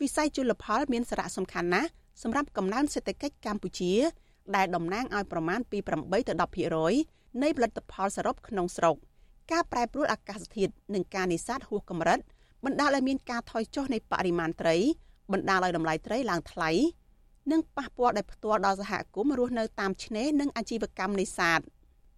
[0.00, 1.88] វិស័យជលផលមានសារៈសំខាន់ណាស់
[2.22, 3.92] សម្រាប់កំណើនសេដ្ឋកិច្ចកម្ពុជា
[4.56, 6.32] ដែលតំណាងឲ្យប្រមាណពី8ទៅ
[6.86, 8.96] 10%នៃផលិតផលសរុបក្នុងស្រុក
[9.52, 12.18] ការប្រែប្រួលអាកាសធាតុនិងការនេសាទហួសកម្រិត
[12.64, 14.76] បណ្ដាលឲ្យមានការថយចុះនៃបរិមាណត្រី
[15.32, 16.70] បណ្ដាលឲ្យតម្លៃត្រីឡើងថ្លៃ
[17.52, 21.60] និងប៉ះពាល់ដោយផ្ទាល់ដល់សហគមន៍រស់នៅតាមឆ្នេរនិងអាជីវកម្មនេសាទ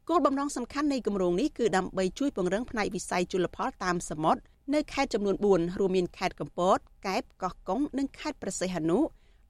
[0.09, 4.41] គោលបំណងសំខាន់នៃគម្រោងនេះគឺដើម្បីជួយពង្រឹងផ្នែកវិស័យជលផលតាមសមុទ្រ
[4.75, 8.99] នៅខេត្តចំនួន4រួមមានខេត្តកំពតកែបកោះកុងនិងខេត្តប្រសេះហនុ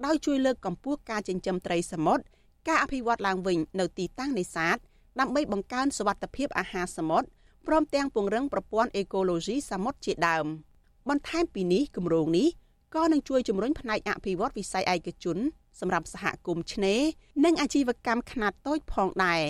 [0.07, 2.23] ដោយជួយលើកកម្ពស់ការចិញ្ចឹមត្រីសមុទ្រ
[2.69, 4.77] ការអភិវឌ្ឍឡើងវិញនៅទីតាំងនេសាទ
[5.21, 7.27] ដើម្បីបង្កើនសុវត្ថិភាពអាហារសមុទ្រ
[7.67, 10.47] ព្រមទាំងពង្រឹងប្រព័ន្ធអេកូឡូស៊ីសមុទ្រជាដើម
[11.09, 12.49] បន្ថែមពីនេះគម្រោងនេះ
[12.95, 15.39] ក៏នឹងជួយជំរុញផ្នែកអភិវឌ្ឍវិស័យឯកជន
[15.81, 17.01] សម្រាប់សហគមន៍ឆ្នេរ
[17.45, 19.43] និងអាជីវកម្មខ្នាតតូចផងដែរ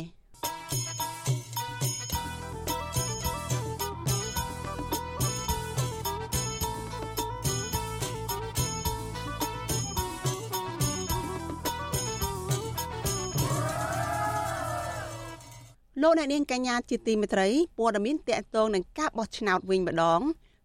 [16.03, 20.21] លោកអ្នកនាងកញ្ញាជាទីមេត្រីព័ត៌មានតកតងនឹងការបោះឆ្នោតវិញម្ដង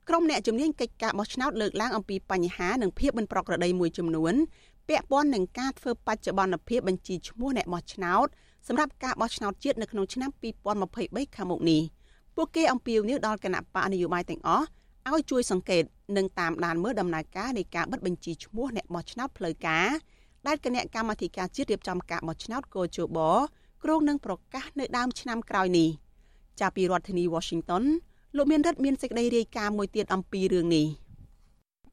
[0.09, 4.33] ក្រុមអ្នកជំនាញកិច្ចការបោះឆ្នោតលើកឡើងអំពីបញ្ហានិងភាពមិនប្រក្រតីមួយចំនួន
[4.87, 8.27] ពាក់ព័ន្ធនឹងការធ្វើបច្ចុប្បន្នភាពបញ្ជីឈ្មោះអ្នកបោះឆ្នោត
[8.67, 10.29] សម្រាប់ការបោះឆ្នោតជាតិនៅក្នុងឆ្នាំ
[10.77, 11.81] 2023ខាងមុខនេះ
[12.35, 14.65] ពួកគេអំពាវនាវដល់គណៈបកនយោបាយទាំងអស់
[15.09, 15.83] ឲ្យជួយសង្កេត
[16.17, 19.87] និងតាមដានមើលដំណើរការនៃការបិទបញ្ជីឈ្មោះអ្នកបោះឆ្នោតផ្លូវការ
[20.47, 23.19] ដែលគណៈកម្មាធិការជាតិរៀបចំការបោះឆ្នោតកោជប
[23.83, 25.89] គ្រោងនឹងប្រកាសនៅដើមឆ្នាំក្រោយនេះ
[26.59, 27.83] ចាប់ពីរដ្ឋធានី Washington
[28.35, 30.87] លោកមានរិទ្ធមានសេចក្តីរាយការណ៍មួយទៀតអំពីរឿងនេះ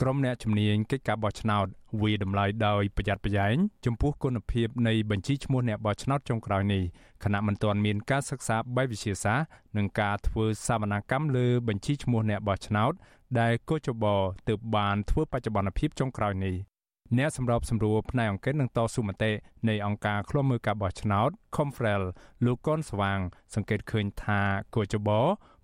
[0.00, 1.66] ក្រុមអ្នកជំនាញកិច្ចការបោះឆ្នោត
[2.02, 3.54] វាតម្លៃដោយប្រយ័ត្នប្រយែង
[3.86, 6.82] ចំពោះគុណភាពនៃបញ្ជីឈ្មោះអ្នកបោះឆ្នោតចុងក្រោយនេះ
[7.24, 12.92] ខណៈមិនទាន់មានការសិក្សាបែបវិទ្យាសាស្ត្រនិងការធ្វើសវនកម្មលើបញ្ជីឈ្មោះអ្នកបោះឆ្នោត
[13.40, 14.04] ដែលកោជប
[14.48, 16.54] ទើបបានធ្វើបច្ចុប្បន្នភាពចុងក្រោយនេះ
[17.16, 19.32] អ្នកសម្របសម្រួលផ្នែកអង្គការនឹងតស៊ូមតិ
[19.68, 22.02] នៃអង្គការឃ្លាំមើលការបោះឆ្នោត Confrel
[22.44, 23.18] លោកកនស្វាង
[23.54, 24.40] សង្កេតឃើញថា
[24.74, 25.08] កោជប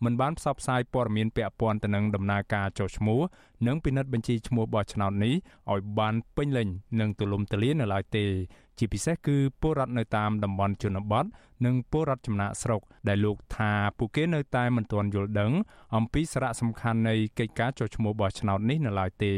[0.05, 3.21] មិនបានផ្សព្វផ្សាយព័ត៌មានពាក់ព័ន្ធទៅនឹងដំណើរការចុះឈ្មោះ
[3.67, 5.35] និងពិនិត្យបញ្ជីឈ្មោះបោះឆ្នោតនេះ
[5.73, 6.69] ឲ្យបានពេញលេញ
[7.01, 8.25] និងទូលំទូលាយនៅឡើយទេ
[8.79, 11.25] ជាពិសេសគឺពលរដ្ឋនៅតាមតំបន់ជនបទ
[11.65, 15.53] និងពលរដ្ឋចំណាក់ស្រុកដែលលោកថាពួកគេនៅតែមិនទាន់យល់ដឹង
[15.97, 19.35] អំពីសារៈសំខាន់នៃកិច្ចការចុះឈ្មោះបោះឆ្នោតនេះនៅឡើយទេ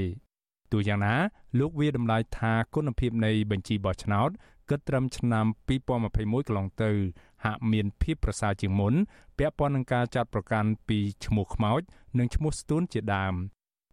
[0.72, 1.14] ទោះយ៉ាងណា
[1.58, 4.30] លោកវាតម្លៃថាគុណភាពនៃបញ្ជីបោះឆ្នោត
[4.70, 6.90] គិតត្រឹមឆ្នាំ2021កន្លងទៅ
[7.44, 8.94] ហាក់មានភាពប្រសើរជាងមុន
[9.38, 11.80] ពាក់ព័ន្ធនឹងការចាត់ប្រកាន់ពីឈ្មោះខ្មោច
[12.18, 13.34] និងឈ្មោះស្ទួនជាដើម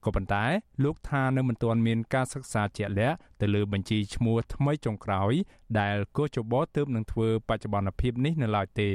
[0.05, 0.45] ក៏ប៉ុន្តែ
[0.83, 5.33] លោកថានៅមិនទាន់មានការសិក្សាជាក់លាក់ទៅលើបញ្ជីឈ្មោះថ្មីចុងក្រោយ
[5.79, 8.91] ដែលកោជបទើបនឹងធ្វើបច្ចុប្បន្នភាពនេះនៅឡើយទេ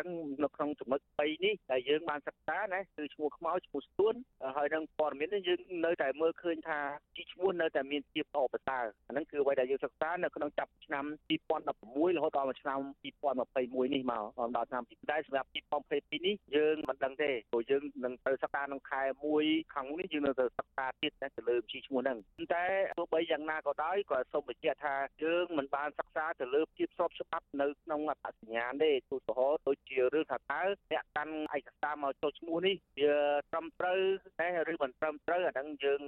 [0.00, 0.08] ចឹង
[0.44, 4.14] នៅក្នុងចំណុច3នេះដែលយើងបានសិក្សាណាគឺឈ្មោះខ្មោចឈ្មោះស្ទួន
[4.56, 6.80] ហើយនឹងព័ត៌មាននេះយើងនៅតែមើលឃើញថា
[7.16, 14.24] ជីឈ្មោះនៅតែមានភាពល្អប្រសើរអាហ្នឹងគឺអ្វីដែលយើងសិក្សានៅក្នុងចាប់ឆ្នាំ2016រហូតដល់ឆ្នាំ2021នេះមក
[14.56, 15.48] ដល់ឆ្នាំ2ដែរសម្រាប់
[15.90, 19.02] 2022នេះយើងមិនដឹងទេព្រោះយើងនឹងទៅសិក្សាក្នុងខែ
[19.38, 22.18] 1ខាងមុខនេះយើងនៅទៅសិក្សាទៀតទៅលើជីឈ្មោះហ្នឹង
[22.54, 22.64] តែ
[22.98, 24.94] ទោះបីយ៉ាងណាក៏ដោយក៏សូមបញ្ជាក់ថា
[25.24, 30.62] យើងមិនបានសិក្សាទៅលើភាពស្របច្បាប់នៅក្នុងអត្តសញ្ញាណទេឧទាហរណ៍ដូចជារឿងថាតើ
[30.92, 33.14] អ្នកកាន់ឯកសារមកចុះឈ្មោះនេះវា
[33.50, 33.98] ត្រឹមត្រូវ
[34.40, 36.00] ទេឬមិនត្រឹមត្រូវអាហ្នឹងយើង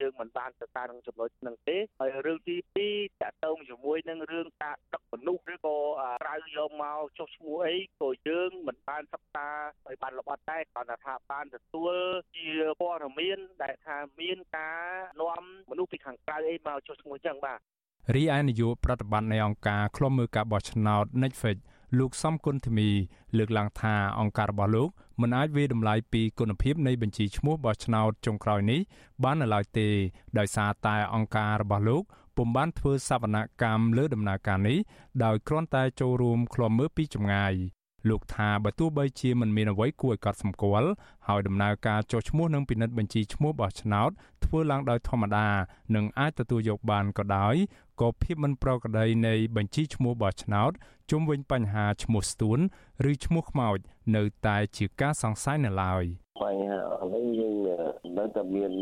[0.00, 5.76] យើងមិនបានសិក្សាក្នុងចំណុចហ្នឹងទេហើយរឿងទី2តកតងជាមួយនឹងរឿងការដឹកមនុស្សឬក៏
[6.22, 9.48] ក្រៅយកមកចុះឈ្មោះអីក៏យើងមិនបានសិក្សា
[9.86, 11.94] ឲ្យបានល្អដែរគ្រាន់តែថាបានទទួល
[12.36, 12.48] ជា
[12.80, 14.80] ព័ត៌មានដែលថាមានការ
[15.20, 17.60] នាំមនុស្សពីខាងក្រៅអីមកចុះឈ្មោះចឹងបាទ
[18.14, 21.56] រីឯនាយកប្រតិបត្តិនៃអង្គការឃ្លាំមើលការបោះឆ្នោត Netflix
[21.96, 22.88] លោកសំគុណធីមី
[23.38, 24.88] លើកឡើងថាអង្គការរបស់លោក
[25.20, 28.80] មិនអាចវាតម្លៃពីគុណភាពនៃបញ្ជីឈ្មោះបោះឆ្នោតចុងក្រោយនេះ
[29.24, 29.88] បាននៅឡើយទេ
[30.38, 32.02] ដោយសារតែអង្គការរបស់លោក
[32.36, 34.78] ពុំបានធ្វើសវនកម្មលើដំណើរការនេះ
[35.24, 37.54] ដោយគ្រាន់តែចូលរួមឃ្លាំមើលពីចម្ងាយ
[38.08, 40.90] លោកថាបើទោះបីជាមិនមានអ្វីគួរឲ្យកត់សម្គាល់
[41.28, 44.10] ហើយដំណើរការចុះឈ្មោះនិងពិនិត្យបញ្ជីឈ្មោះបោះឆ្នោត
[44.44, 45.48] ធ្វើឡើងដោយធម្មតា
[45.94, 47.54] និងអាចទទួលយកបានក៏ដោយ
[48.00, 50.72] ក៏ភាពមិនប្រក្រតីនៃបញ្ជីឈ្មោះបោះឆ្នោត
[51.10, 52.58] ជុំវិញបញ្ហាឈ្មោះស្ទួន
[53.10, 53.78] ឬឈ្មោះខ្មោច
[54.16, 56.04] នៅតែជាការសង្ស័យនៅឡើយ
[56.42, 56.78] បញ្ហា
[57.14, 57.54] នេះយើង
[58.18, 58.72] នៅតែមាន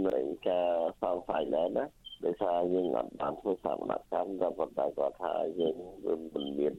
[0.48, 0.70] ការ
[1.02, 1.84] សង្ស័យដែរណា
[2.24, 5.74] ដោយសារយើងអត់បានធ្វើសកម្មកម្មតែប៉ុន្តែគាត់ថាយើង
[6.34, 6.74] មិនមាន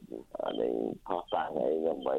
[0.60, 0.74] នេះ
[1.08, 2.16] ខុសតាំងអីដើម្បី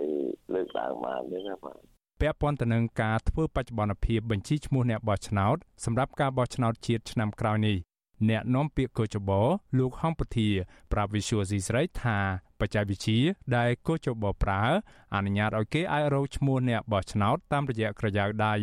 [0.53, 1.80] លើកឡើងមកនេះណាបាទ
[2.22, 5.55] ពាក់ព័ន្ធទៅនឹងការធ្វើបច្ចុប្បន្នភាពបញ្ជីឈ្មោះអ្នកបោះឆ្នោត
[5.86, 7.78] សម្រាប់ការបោះឆ្នោតជាតិឆ្នាំក្រោយនេះ
[8.30, 9.32] អ្នកនាំពាក្យកោចប
[9.78, 10.49] លោកហំពធា
[10.91, 12.17] ប្រាប់វិសុយស៊ីស្រីថា
[12.59, 13.20] បច្ចេកវិទ្យា
[13.57, 14.63] ដែលកោចបប្រើ
[15.15, 18.55] អនុញ្ញាតឲ្យគេអាចរកឈ្មោះអ្នកបោះឆ្នោតតាមរយៈក្រយៅដៃ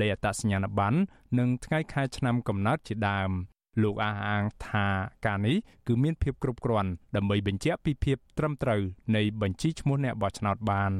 [0.00, 0.98] លេខអត្តសញ្ញាណប័ណ្ណ
[1.38, 3.30] និងថ្ងៃខែឆ្នាំកំណើតជាដើម
[3.82, 4.86] លោកអះអាងថា
[5.26, 8.80] ការនេះគឺមានភាពគ្រប់គ្រាន់ដើម្បីបញ្ជាក់ពីភាពត្រឹមត្រូវ
[9.16, 10.92] នៃបញ្ជីឈ្មោះអ្នកបោះឆ្នោតបាន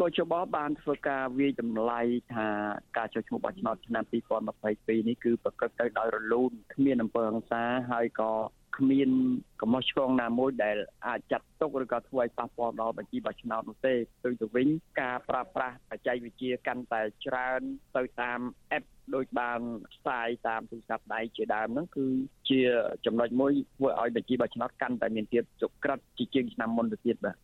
[0.00, 2.00] កោចបបានធ្វើការវាយតម្លៃ
[2.34, 2.48] ថា
[2.96, 4.04] ការចុះឈ្មោះបោះឆ្នោតឆ្នាំ
[4.52, 8.32] 2022នេះគឺប្រព្រឹត្តទៅដោយរលូនគ្មានអំពើហិង្សាហើយក៏
[8.76, 9.10] គ្មាន
[9.60, 10.76] កំហុសឆ្គងណាមួយដែល
[11.06, 14.68] អាចចាត់ទុកឬក៏ធ្វើឲ្យប៉ះពាល់ដល់បញ្ជីបោះឆ្នោតនោះទេផ្ទុយទៅវិញ
[15.00, 17.60] ការប្រើប្រាស់បច្ចេកវិទ្យាកាន់តែច្រើន
[17.96, 18.40] ទៅតាម
[18.78, 18.84] app
[19.14, 19.60] ដូចបាន
[19.94, 22.06] ផ្សាយតាមទូរស័ព្ទដៃជាដើមហ្នឹងគឺ
[22.48, 22.60] ជា
[23.06, 27.36] ចំណុចមួយធ្វើឲ្យបញ្ជីបោះឆ្នោតកាន់តែមានភាពចុក្រិតជាជាងឆ្នាំមុនទៅទៀតបាទ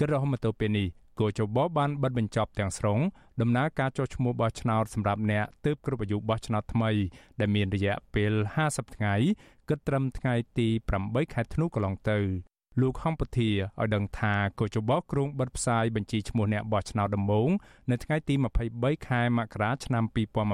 [0.00, 0.86] គិតរហូតមកទល់ពេលនេះ
[1.20, 2.98] គូចបបានបិទបញ្ចប់ទាំងស្រុង
[3.40, 6.90] ដំណើរការចុះឈ្មោះបោះឆ្នោតសម្រាប់អ្នកទើបគ្រប់អាយុបោះឆ្នោតថ្មី
[7.40, 8.32] ដែលមានរយៈពេល
[8.64, 9.14] 50ថ្ងៃ
[9.68, 10.68] គិតត្រឹមថ្ងៃទី
[11.02, 12.18] 8ខែធ្នូកន្លងទៅ
[12.80, 17.50] លោកហំពធាឲ្យដឹងថាកោចបក្រុងបិទផ្សាយបញ្ជីឈ្មោះអ្នកបោះឆ្នោតដំបូង
[17.90, 18.34] នៅថ្ងៃទី
[18.70, 20.04] 23ខែមករាឆ្នាំ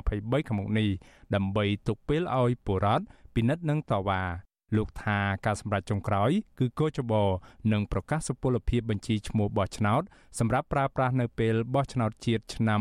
[0.00, 0.88] 2023ខាងមុខនេះ
[1.34, 3.04] ដើម្បីទុកពេលឲ្យបុរដ្ឋ
[3.34, 4.22] ពិនិត្យនិងតវ៉ា
[4.76, 7.12] លោកថាការសម្រេចចុងក្រោយ គឺកោចប
[7.72, 10.02] នឹងប្រកាសសុពលភាពបញ្ជីឈ្មោះបោះឆ្នោត
[10.38, 12.80] សម្រាប់ប្រើប្រាស់នៅពេលបោះឆ្នោតជាតិឆ្នាំ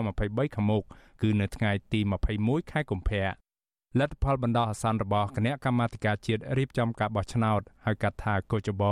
[0.00, 0.82] 2023ខាងមុខ
[1.22, 2.00] គឺនៅថ្ងៃទី
[2.36, 3.49] 21ខែកុម្ភៈ
[3.98, 8.82] លទ្ធផលបណ្ដោះអាសន្នរបស់គណៈកម្មាធិការជាតិរៀបចំការបោះឆ្នោតហៅកាត់ថាកោចប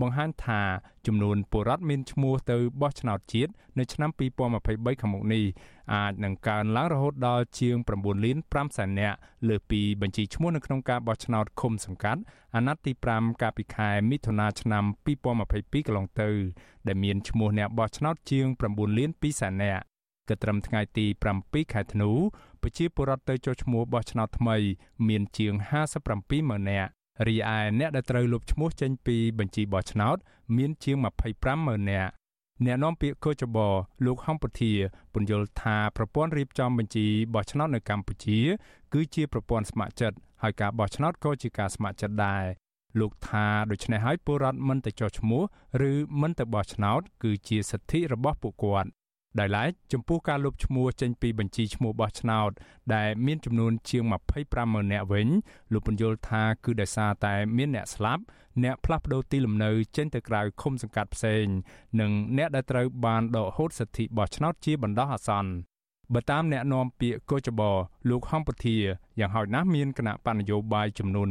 [0.00, 0.60] បង្ហាញថា
[1.06, 5.44] ចំនួនពលរដ្ឋមានឈ្មោះទៅបោះឆ្នោតជាតិនៅឆ្នាំ2023ខាងមុខនេះ
[5.94, 9.16] អាចនឹងកើនឡើងរហូតដល់ជាង9លាន5សែននាក់
[9.48, 12.20] លើសពីបញ្ជីឈ្មោះនៅក្នុងការបោះឆ្នោតឃុំសង្កាត់
[12.54, 14.84] អាណត្តិទី5កាលពីខែមិថុនាឆ្នាំ
[15.36, 16.30] 2022កន្លងទៅ
[16.86, 19.82] ដែលមានឈ្មោះអ្នកបោះឆ្នោតជាង9លាន2សែននាក់
[20.30, 21.06] គិតត្រឹមថ្ងៃទី
[21.38, 22.10] 7ខែធ្នូ
[22.62, 24.56] ប្រជាពលរដ្ឋទៅចុះឈ្មោះបោះឆ្នោតថ្មី
[25.08, 25.54] មានជាង
[26.00, 26.90] 57ម៉ឺននាក់
[27.26, 30.16] រីឯអ្នកដែលត្រូវលុបឈ្មោះចេញពីបញ្ជីបោះឆ្នោត
[30.56, 30.96] មានជាង
[31.30, 32.12] 25ម៉ឺននាក់
[32.66, 33.58] អ្នកនាំពាក្យកោចប
[34.06, 34.72] លោកហំពធា
[35.14, 38.38] ពន្យល់ថាប្រព័ន្ធរៀបចំបញ្ជីបោះឆ្នោតនៅកម្ពុជា
[38.92, 42.44] គឺជាប្រព័ន្ធស្ម័គ្រចិត្តហើយការបោះឆ្នោតក៏ជាការស្ម័គ្រចិត្តដែរ
[43.00, 45.42] លោកថាដូច្នេះហើយពលរដ្ឋមិនទៅចុះឈ្មោះ
[45.90, 48.90] ឬមិនទៅបោះឆ្នោត គឺជាសិទ្ធិរបស់ពួកគាត់
[49.38, 52.50] ដោយឡែកចំពោះការលុបឈ្មោះចេញពីបញ្ជីឈ្មោះបោះឆ្នោត
[52.94, 54.02] ដែលមានចំនួនជាង
[54.36, 55.28] 25ម៉ឺននាក់វិញ
[55.72, 58.22] លោកពន្យល់ថាគឺដោយសារតែមានអ្នកស្លាប់
[58.64, 61.44] អ្នកផ្លាស់ប្តូរទីលំនៅចេញទៅក្រៅឃុំសង្កាត់ផ្សេង
[62.00, 65.69] និងអ្នកដែលត្រូវបានដកហូតសិទ្ធិបោះឆ្នោតជាបណ្ដោះអាសន្ន
[66.14, 67.60] បើតាមអ្នកនាំពាក្យកោចប
[68.10, 68.76] លោកហំពធា
[69.18, 71.28] យ៉ាងហោចណាស់មានគណៈបកនយោបាយចំនួន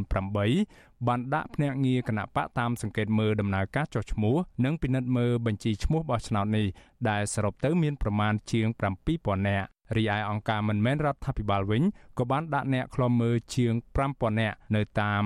[0.51, 6.67] 8បានដាក់ភ្នាក់ងារគណៈបកតាមសង្កេតមើលដំណើរការចុះឈ្មោះនិងពិនិត្យមើលបញ្ជីឈ្មោះបោះឆ្នោតនេះ
[7.09, 8.67] ដែលសរុបទៅមានប្រមាណជាង
[9.07, 9.67] 7000នាក់
[9.97, 11.83] រីឯអង្គការមិនមែនរដ្ឋាភិបាលវិញ
[12.17, 13.73] ក៏បានដាក់អ្នកខ្លំមើលជាង
[14.07, 15.21] 5000នាក់នៅតាម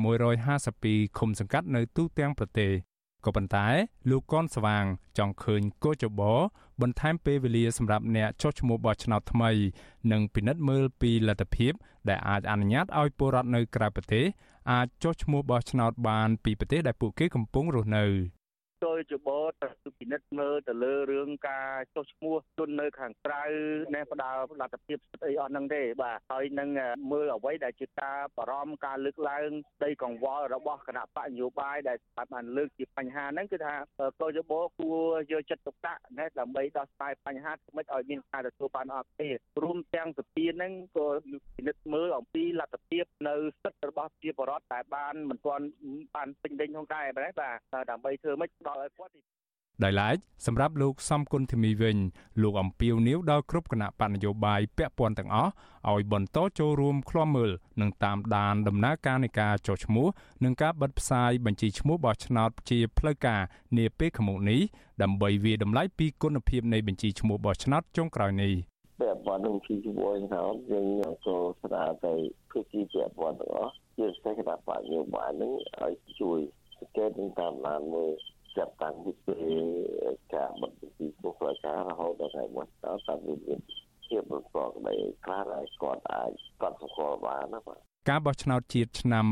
[0.00, 2.72] 1652ឃុំសង្កាត់នៅទូទាំងប្រទេស
[3.24, 3.66] ក៏ប៉ុន្តែ
[4.10, 4.84] លោកកនស្វាង
[5.18, 6.20] ចង់ឃើញកោចប
[6.80, 9.50] បន្ថែមពេលវេលាសម្រាប់អ្នកចុះឈ្មោះបោះឆ្នោតថ្មី
[10.12, 11.72] និងពិនិត្យមើលពីលទ្ធភាព
[12.08, 14.24] ដែលអាចអនុញ្ញាតឲ្យពលរដ្ឋនៅក្រៅប្រទេស
[14.72, 18.06] អាចចុះឈ្មោះបោះឆ្នោតបានពីប្រទេសដែលពួកគេកំពុងរស់នៅ។
[18.82, 19.28] ចូលជប
[19.62, 19.68] ទៅ
[19.98, 23.44] ពិនិត្យមើលទៅលើរឿងការចុះឈ្មោះជននៅខាងក្រៅ
[23.94, 26.68] ណែផ្ដាល់លទ្ធភាពសិទ្ធិអីអស់ហ្នឹងទេបាទហើយនឹង
[27.12, 29.50] មើលអ្វីដែលជាការបារម្ភការលើកឡើង
[29.84, 31.98] ដីកង្វល់របស់គណៈបកនយោបាយដែល
[32.32, 33.74] បានលើកជាបញ្ហាហ្នឹងគឺថា
[34.20, 35.00] កោជបគួរ
[35.32, 39.28] យកចិត្តទុកដាក់ណែដើម្បីដោះស្រាយបញ្ហាមិនឲ្យមានការទទួលបានអត់ទេ
[39.62, 41.06] រួមទាំងសភាហ្នឹងក៏
[41.56, 45.64] ពិនិត្យមើលអំពីលទ្ធភាពនៅសិទ្ធិរបស់ប្រជាពលរដ្ឋដែលបានមិនទាន់
[46.16, 49.12] បានពេញលេញផងដែរបាទដើម្បីធ្វើម៉េចដល់ឲ្យគាត់
[49.84, 50.16] ដោយឡែក
[50.46, 51.96] សម្រាប់លោកសំគុណធីមីវិញ
[52.42, 55.50] លោកអំពីវនីវដល់គ្រប់គណៈបណ្ឌនយោបាយពាក់ព័ន្ធទាំងអស់
[55.90, 57.50] ឲ្យបន្តចូលរួមឃ្លាំមើល
[57.80, 60.06] និងតាមដានដំណើរការនៃការចុះឈ្មោះ
[60.44, 63.42] និងការបិទផ្សាយបញ្ជីឈ្មោះបោះឆ្នោតជាផ្លូវការ
[63.78, 64.60] នាពេលខាងមុខនេះ
[65.02, 68.52] ដើម្បីវាតម្លៃពីគុណភាពនៃបញ្ជីឈ្មោះបោះឆ្នោតចុងក្រោយនេះ
[69.00, 70.86] ពាក់ព័ន្ធនឹងជីវ័យហ្នឹងយើង
[71.26, 72.14] ក៏ស្នើទៅ
[72.50, 75.52] ភាគីពាក់ព័ន្ធទាំងអស់ជាពិសេសគណៈបកនយោបាយហ្នឹង
[75.82, 76.38] ឲ្យជួយ
[76.76, 78.12] សង្កេតនិងតាមដានមើល
[78.56, 79.38] ចាប់តាំងពីពេ
[80.10, 83.60] លការបិទពីពុកផ្លូវការរហូតដល់ថ្ងៃមួយតើតាមវាមាន
[84.06, 86.30] ជាប្រកបដោយខ្លះដែលគាត់អាច
[86.60, 87.78] គាត់ស្គាល់បានណាបាទ
[88.08, 89.24] ការបោះឆ្នោតជាតិឆ្នាំ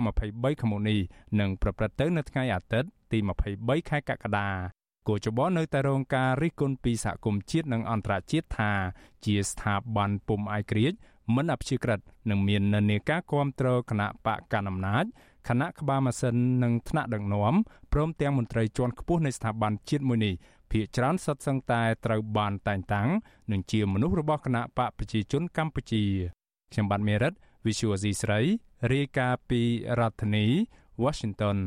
[0.00, 0.98] 2023ខាងមុខនេះ
[1.40, 3.18] នឹងប្រព្រឹត្តទៅនៅថ្ងៃអាទិត្យទី
[3.54, 4.48] 23ខែកក្កដា
[5.08, 8.72] គូចបនៅតែរងការរិះគន់ពីសហគមន៍ជាតិនិងអន្តរជាតិថា
[9.24, 10.98] ជាស្ថាប័នពុំឯករាជ្យ
[11.34, 12.00] មិនអព្យាក្រឹត
[12.30, 15.04] និងមាននានាការគ្រប់គ្រងគណៈបកកណ្ដាលអំណាច
[15.48, 17.54] គណៈក្បាលម៉ាស៊ីននិងថ្នាក់ដឹកនាំ
[17.92, 20.34] ព្រមទាំងមន្ត្រីជាន់ខ្ពស់នៃស្ថាប័នជាតិមួយនេះ
[20.70, 23.08] ភាគច្រើនសុទ្ធសឹងតែត្រូវបានតែងតាំង
[23.52, 26.02] និងជាមនុស្សរបស់គណៈបកប្រជាជនកម្ពុជា
[26.72, 27.32] ខ្ញុំបាទមេរិត
[27.66, 28.40] Visual C ស្រី
[28.92, 29.60] រាយការណ៍ពី
[29.98, 30.46] រដ្ឋធានី
[31.02, 31.58] Washington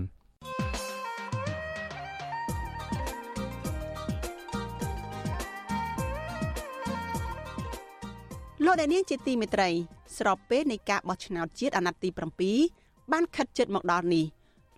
[8.66, 9.70] លោកអ្នកនាងជាទីមេត្រី
[10.18, 14.26] ស្របពេលនៃការបោះឆ្នោតជាតិអាណត្តិទី7 បានខិតជិតមកដល់នេះ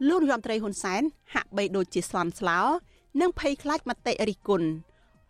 [0.07, 1.01] លោករដ្ឋមន្ត្រីហ៊ុនសែន
[1.34, 2.59] ហាក់បីដូចជាស្លន់ស្លោ
[3.21, 4.67] និងភ័យខ្លាចមតិរិះគន់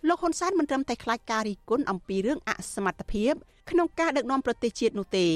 [0.08, 3.34] លោកហ៊ុនសែនមិនត្រឹមតែខ្លាចការរិះគន់អំពីរឿងអសមត្ថភាព
[3.70, 5.28] ក្នុងការដឹកនាំប្រទេសជាតិនោះទេ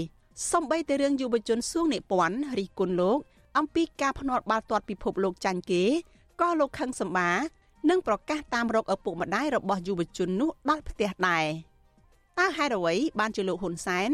[0.51, 3.17] សម្បីតែរឿងយុវជនសួងនិពន្ធរិះគន់លោក
[3.57, 5.83] អំពីការភ្នាល់បាល់ទាត់ពិភពលោកចាញ់គេ
[6.41, 7.31] ក៏លោកខឹងសម្បា
[7.89, 11.45] និងប្រកាសតាមរកឪពុកម្ដាយរបស់យុវជននោះដល់ផ្ទះដែរ
[12.39, 14.09] តើហេតុអ្វីបានជាលោកហ៊ុនសែន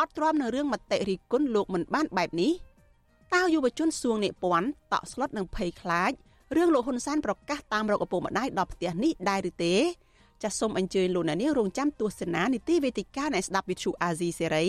[0.00, 2.52] អត់ទ្រាំនៅរឿងមតិរិះគន់លោកមិនបានបែបនេះ
[3.32, 6.12] តើយុវជនសួងនិពន្ធតក់ស្លុតនឹងភ័យខ្លាច
[6.56, 9.74] រឿងលោកហ៊ុនសែនប្រកាសតាមរកឪពុកម្ដាយដល់ផ្ទះនេះដែរឬទេ
[10.42, 14.66] ចាសសូមអញ្ជើញលោកអ្នកនាងរងចាំទស្សនានីតិវេទិកានៃស្ដាប់វិទ្យុអាស៊ីសេរី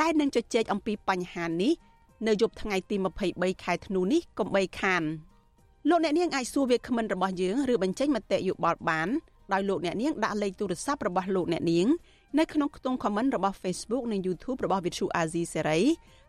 [0.00, 1.72] ដែលនឹងជជែកអំពីបញ្ហានេះ
[2.26, 2.96] នៅយប់ថ្ងៃទី
[3.30, 5.02] 23ខែធ្នូនេះកុំបីខាន
[5.88, 9.08] លោកអ្នកនាងអាចសួរវាគ្មិនរបស់យើងឬបញ្ចេញមតិយោបល់បាន
[9.52, 11.86] ដោយលោកអ្នកនាងដាក់លេខទូរស័ព្ទរបស់លោកអ្នកនាង
[12.38, 15.82] នៅក្នុងខ្ទង់ comment របស់ Facebook និង YouTube របស់ Vithu Azizi Serai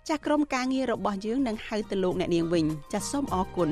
[0.07, 3.69] ចាស់ក្រុមការងាររបស់យើងនឹងហៅទៅលោកអ្នកនាងវិញចាសសូមអរគុណ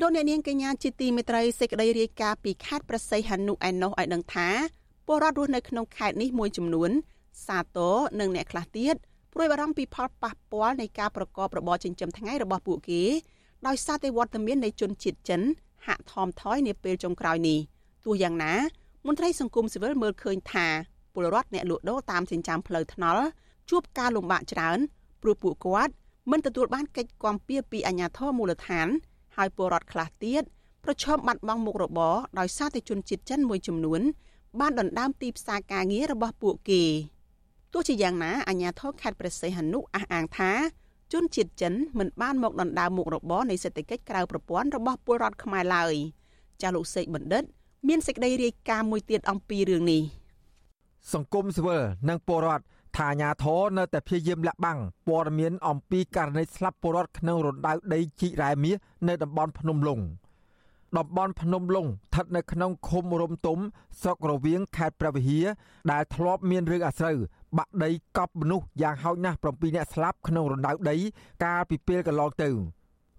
[0.00, 4.48] លោកអ្នកនាងកញ្ញាជាទីមេត្រីសេចក្តីរាយការណ៍ពីខេត្តប្រស័យហនុឯណោះឲ្យដឹងថា
[5.06, 6.90] ពលរដ្ឋរស់នៅក្នុងខេត្តនេះមួយចំនួន
[7.46, 8.94] សាទរនិងអ្នកខ្លះទៀត
[9.34, 13.04] ព្រួយបារម្ភពីផលប៉ះពាល់នៃការប្រកបរបរចិញ្ចឹមថ្ងៃរបស់ពួកគេ
[13.66, 15.40] ដោយសារតែវត្តមាននៃជនជាតិចិន
[15.86, 17.58] ហាក់ថមថយនាពេលចុងក្រោយនេះ
[18.04, 18.54] ទោះយ៉ាងណា
[19.06, 20.66] មន្ត្រីសង្គមស៊ីវិលមើលឃើញថា
[21.14, 23.24] ពលរដ្ឋអ្នកលក់ដូរតាមចិញ្ចើមផ្លូវថ្នល់
[23.70, 24.78] ជួបការលំបាកច្រើន
[25.22, 25.92] ព្រោះពួកគាត់
[26.30, 28.88] មិនទទួលបានកិច្ចគាំពៀពីអាជ្ញាធរមូលដ្ឋាន
[29.36, 30.42] ហើយពលរដ្ឋខ្លះទៀត
[30.84, 34.00] ប្រឈមបាត់បង់មុខរបរដោយសារតែជនជាតិចិនមួយចំនួន
[34.60, 36.82] បានដណ្ដើមទីផ្សារការងាររបស់ពួកគេ
[37.72, 40.52] ទោះជាយ៉ាងណាអាជ្ញាធរខេត្តព្រះសីហនុអះអាងថា
[41.12, 45.94] ជនជាតិចិនមិនបានមកដណ្ដើមមុខរបរនៃសេដ្ឋកិច្ចក្រៅប្រព័ន្ធរបស់ពលរដ្ឋខ្មែរឡើយ
[46.60, 47.44] ចាស់លោកសេកបណ្ឌិត
[47.88, 50.02] មានសេចក្តីរាយការណ៍មួយទៀតអំពីរឿងនេះ
[51.12, 52.64] សង្គមស៊ីវិលនិងពលរដ្ឋ
[52.96, 54.78] ថាអាញាធរនៅតែព្យាយាមលាក់បាំង
[55.08, 58.76] ព័ត៌មានអំពីករណីស្លាប់ពលរដ្ឋក្នុងរណ្ដៅដីជីករ៉ែមាស
[59.08, 60.00] នៅតំបន់ភ្នំលុង
[60.96, 63.58] តំបន់ភ្នំលុងស្ថិតនៅក្នុងឃុំរំទុំ
[64.00, 65.46] ស្រុករវៀងខេត្តព្រះវិហារ
[65.92, 67.16] ដែលធ្លាប់មានរឿងអាស្រូវ
[67.58, 70.96] បាក់ដីកប់មនុស្សយ៉ាងហោចណាស់7នាក់ស្លាប់ក្នុងរណ្ដៅដី
[71.44, 72.48] កាលពីពេលកន្លងទៅ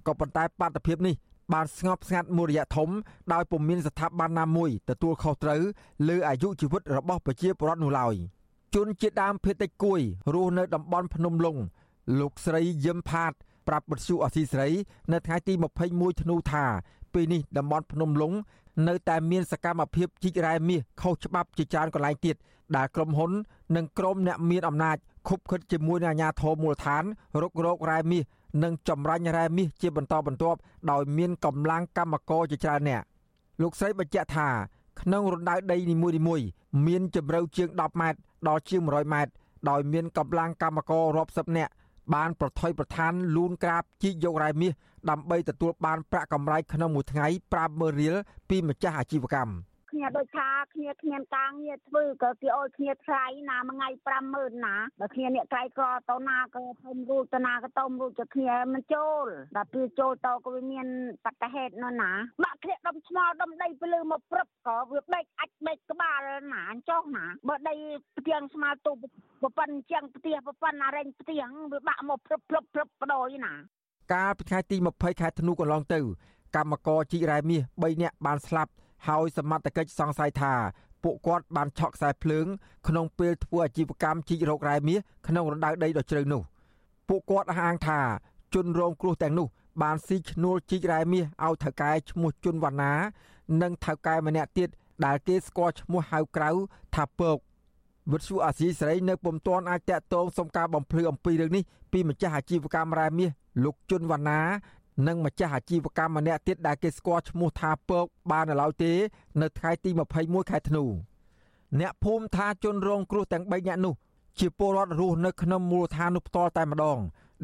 [0.08, 1.16] ក៏ប៉ុន្តែបាតុភិបនេះ
[1.54, 2.90] បានស្ងប់ស្ងាត់មួយរយៈធំ
[3.34, 5.62] ដោយពុំមានស្ថាប័នណាមួយទទួលខុសត្រូវ
[6.10, 8.16] លើអាយុជីវិតរបស់ប្រជាពលរដ្ឋនោះឡើយ
[8.76, 10.02] ជនជាតិដើមភាគតិចគួយ
[10.34, 11.58] រស់នៅតំបន់ភ្នំលុង
[12.20, 13.34] លោកស្រីយឹមផាត
[13.68, 14.68] ប្រាប់បទសុអសីស្រី
[15.12, 15.54] នៅថ្ងៃទី
[15.88, 16.66] 21ធ្នូថា
[17.14, 18.34] ពេលនេះតំបន់ភ្នំលុង
[18.88, 22.36] នៅតែមានសកម្មភាពជីករ៉ែមាសខុសច្បាប់ជាច្រើនកន្លែងទៀត
[22.76, 23.32] ដែលក្រុមហ៊ុន
[23.76, 24.98] និងក្រុមអ្នកមានអំណាច
[25.30, 27.04] ខុបខិតជាមួយនឹងអាជ្ញាធរមូលដ្ឋាន
[27.42, 28.24] រុករករ៉ែមាស
[28.64, 30.60] និងចម្រាញ់រ៉ែមាសជាបន្តបន្ទាប់
[30.92, 33.04] ដោយមានកម្លាំងកម្មករជាច្រើនអ្នក
[33.62, 34.50] លោកស្រីបញ្ជាក់ថា
[35.02, 36.46] ក្នុងរណ្ដៅដីនីមួយៗ
[36.88, 39.32] មានជម្រៅជាង10ម៉ែត្រដល់ជាង100ម៉ែត្រ
[39.70, 41.72] ដោយមានកម្លាំងកម្មកររាប់សិបនាក់
[42.14, 44.72] បានប្រថុយប្រឋានលូនក្រាបជីកយករ៉ែមាស
[45.10, 47.28] ដើម្បីទទួលបានប្រាក់កម្រៃក្នុងមួយថ្ងៃ
[47.64, 48.16] 50000រៀល
[48.50, 49.54] ពីម្ចាស់អាជីវកម្ម
[49.92, 59.26] គ្នាដូចថាគ្នាគ្មានការងារធ្វើក៏គេអោយគ្នាថ្លៃណាមួយថ្ងៃ50000ណាដល់គ្នាអ្នកក្រៃក្រទៅណាក៏ធំរួចទៅណាក៏ទៅរួចទៅគ្នាមិនចូល
[59.58, 60.88] ដល់ពេលចូលទៅក៏វាមាន
[61.26, 62.12] បតហេតុនោះណា
[62.44, 66.20] បាក់គ្នាដុំឆ្មល់ដុំដីទៅលើមកព្រឹបក៏វាបែកអាចបែកក្បាល
[66.54, 67.76] ណាចុះណាបើដី
[68.18, 68.92] ផ្ទៀងស្មាទូ
[69.42, 73.54] ប្រប៉ុនជាងផ្ទះប្រប៉ុនអារែងផ្ទៀងវាបាក់មកព្រឹបព្រឹបព្រឹបបដ ாய் ណា
[74.14, 76.00] កាលពីថ្ងៃទី20ខែធ្នូកន្លងទៅ
[76.56, 78.72] កម្មករជីករ៉ែមាស3នាក់បានស្លាប់
[79.08, 80.54] ហើយសមត្ថកិច្ចសង្ស័យថា
[81.04, 82.46] ពួកគាត់បានឆក់ខ្សែភ្លើង
[82.88, 86.42] ក្នុងពេលធ្វើអាជីវកម្មជីករករ៉ែមាសក្នុងរណ្ដៅដីដ៏ជ្រៅនោះ
[87.08, 88.00] ពួកគាត់អះអាងថា
[88.54, 89.48] ជនរងគ្រោះទាំងនោះ
[89.82, 92.94] បានស៊ីឈ្នួលជីករ៉ែមាសឲ្យថៅកែឈ្មោះជុនវណ្ណា
[93.62, 94.70] និងថៅកែម្នាក់ទៀត
[95.06, 96.50] ដែលគេស្គាល់ឈ្មោះហៅក្រៅ
[96.96, 97.38] ថាពក
[98.12, 103.30] វិទ្យុអាស៊ីសេរីនៅពុំទាន់អាចតាក់ទងសុំការបំភ្លឺអំពីរឿងនេះពីម្ចាស់អាជីវកម្មរ៉ែមាស
[103.64, 104.42] លោកជុនវណ្ណា
[105.08, 108.92] និងម្ចាស់អាជីវកម្មម្នាក់ទៀតដែលគេស្គាល់ឈ្មោះថាពកបាននៅឡើយទេ
[109.42, 109.90] នៅថ្ងៃទី
[110.22, 110.84] 21ខែធ្នូ
[111.80, 113.94] អ្នកភូមិថាជនរងគ្រោះទាំង3នាក់នោះ
[114.40, 117.00] ជាពលរដ្ឋរស់នៅក្នុងមូលដ្ឋាននោះផ្ទាល់តែម្ដង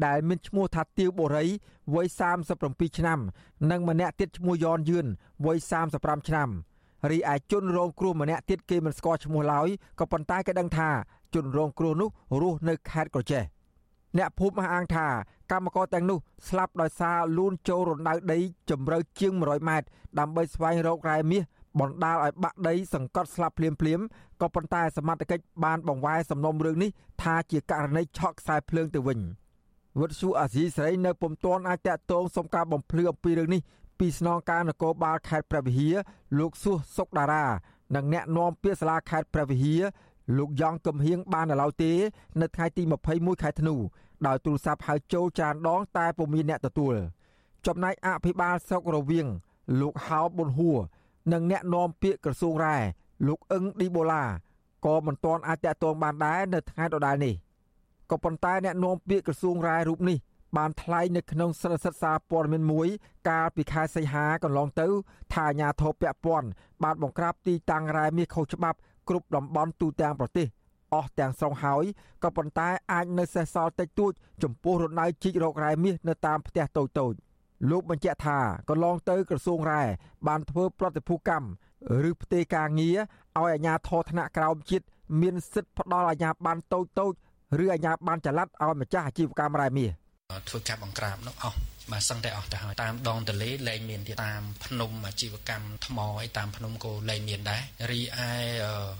[0.06, 1.46] ដែលមានឈ្មោះថាទាវបូរី
[1.94, 2.06] វ័យ
[2.52, 3.18] 37ឆ្នាំ
[3.70, 5.06] និងម្នាក់ទៀតឈ្មោះយ៉នយឿន
[5.44, 5.58] វ័យ
[5.92, 6.48] 35ឆ្នាំ
[7.12, 10.88] រីឯជនរងគ្រោះម្នាក់ទៀតគេមិនស្គាល់ឈ្មោះឡើយក៏ប៉ុន្តែគេដឹងថា
[11.34, 12.08] ជនរងគ្រោះនោះ
[12.42, 13.42] រស់នៅខេត្តក្រចេះ
[14.18, 15.06] អ្នកភូមិអះអាងថា
[15.52, 18.38] កម្មករទាំងនោះស្លាប់ដោយសារលូនចូលរណ្ដៅដី
[18.70, 19.86] ជម្រៅជាង100ម៉ែត្រ
[20.18, 21.42] ដើម្បីស្វែងរករ៉ែមាស
[21.80, 24.00] បណ្ដាលឲ្យបាក់ដីសង្កត់ស្លាប់ភ្លាមភ្លាម
[24.40, 26.90] ក៏ប៉ុន្តែសមត្ថកិច្ចបានបង្វែរសំណុំរឿងនេះ
[27.22, 29.18] ថាជាករណីឆក់ខ្សែភ្លើងទៅវិញ
[30.00, 33.60] វត្តស៊ូអាស៊ីសេរីនៅពុំទាន់អាចតាក់ទងសុំការបំភ្លឺអំពីរឿងនេះ
[33.98, 35.96] ពីស្នងការនគរបាលខេត្តព្រះវិហារ
[36.38, 37.44] លោកសួសសុកតារា
[37.94, 39.82] និងអ្នកនាំពាក្យសាលាខេត្តព្រះវិហារ
[40.38, 41.92] លោកយ៉ងកំហៀងបាននៅឡើយទេ
[42.40, 42.82] នៅថ្ងៃទី
[43.12, 43.74] 21ខែធ្នូ
[44.26, 46.94] ដោយទូរស័ព្ទហៅចូលច្រើនដង តែពុំមានអ្នកទទួល
[47.66, 49.26] ចំណែកអភិបាលស្រុករវៀង
[49.80, 50.78] លោកហៅប៊ុនហួរ
[51.32, 52.76] និងអ្នកនាំពាក្យក្រសួងរ៉ែ
[53.26, 54.24] លោកអឹងឌីបូឡា
[54.86, 57.34] ក៏មិនទាន់អាចតតងបានដែរនៅថ្ងៃដដែលនេះ
[58.10, 60.18] ក៏ប៉ុន្តែអ្នកនាំពាក្យក្រសួងរ៉ែរូបនេះ
[60.56, 62.88] បានថ្លែងនៅក្នុងស្រិសិទ្ធសារព័ត៌មានមួយ
[63.28, 64.86] កាលពីខែសីហាកន្លងទៅ
[65.32, 66.48] ថាអាញាធរពពាន់
[66.84, 68.78] បានបង្ក្រាបទីតាំងរ៉ែមាសខុសច្បាប់
[69.08, 70.46] គ្រប់តំបន់ទូទាំងប្រទេស
[70.94, 71.84] អស់ទាំងស្រុងហើយ
[72.22, 77.14] ក៏ប៉ុន្តែអាចនៅសេសសល់តិចតួចចំពោះរណ្ដៅជីករករ៉ែមាសនៅតាមផ្ទះតូចតូច
[77.70, 78.38] លោកបញ្ជាក់ថា
[78.68, 79.82] កន្លងទៅក្រសួងរ៉ែ
[80.26, 81.48] បានធ្វើប្រតិភូកម្ម
[82.08, 82.98] ឬផ្ទេរការងារ
[83.38, 84.86] ឲ្យអាជ្ញាធរថ្នាក់ក្រោមជាតិ
[85.20, 87.12] មានសិទ្ធិផ្ដល់អាជ្ញាប័ណ្ណតូចតូច
[87.62, 89.90] ឬអាជ្ញាប័ណ្ណចល័តឲ្យម្ចាស់អាជីវកម្មរ៉ែមាស
[90.48, 91.58] ធ្វើការបង្ក្រាបនោះអស់
[91.92, 98.32] បាទសឹងតែអស់ទៅហើយតាមដងទលេលែងមានទៀតតាមភ្នំអាជីវកម្មថ្មអីតាមភ្នំក៏លែងមានដែររីឯ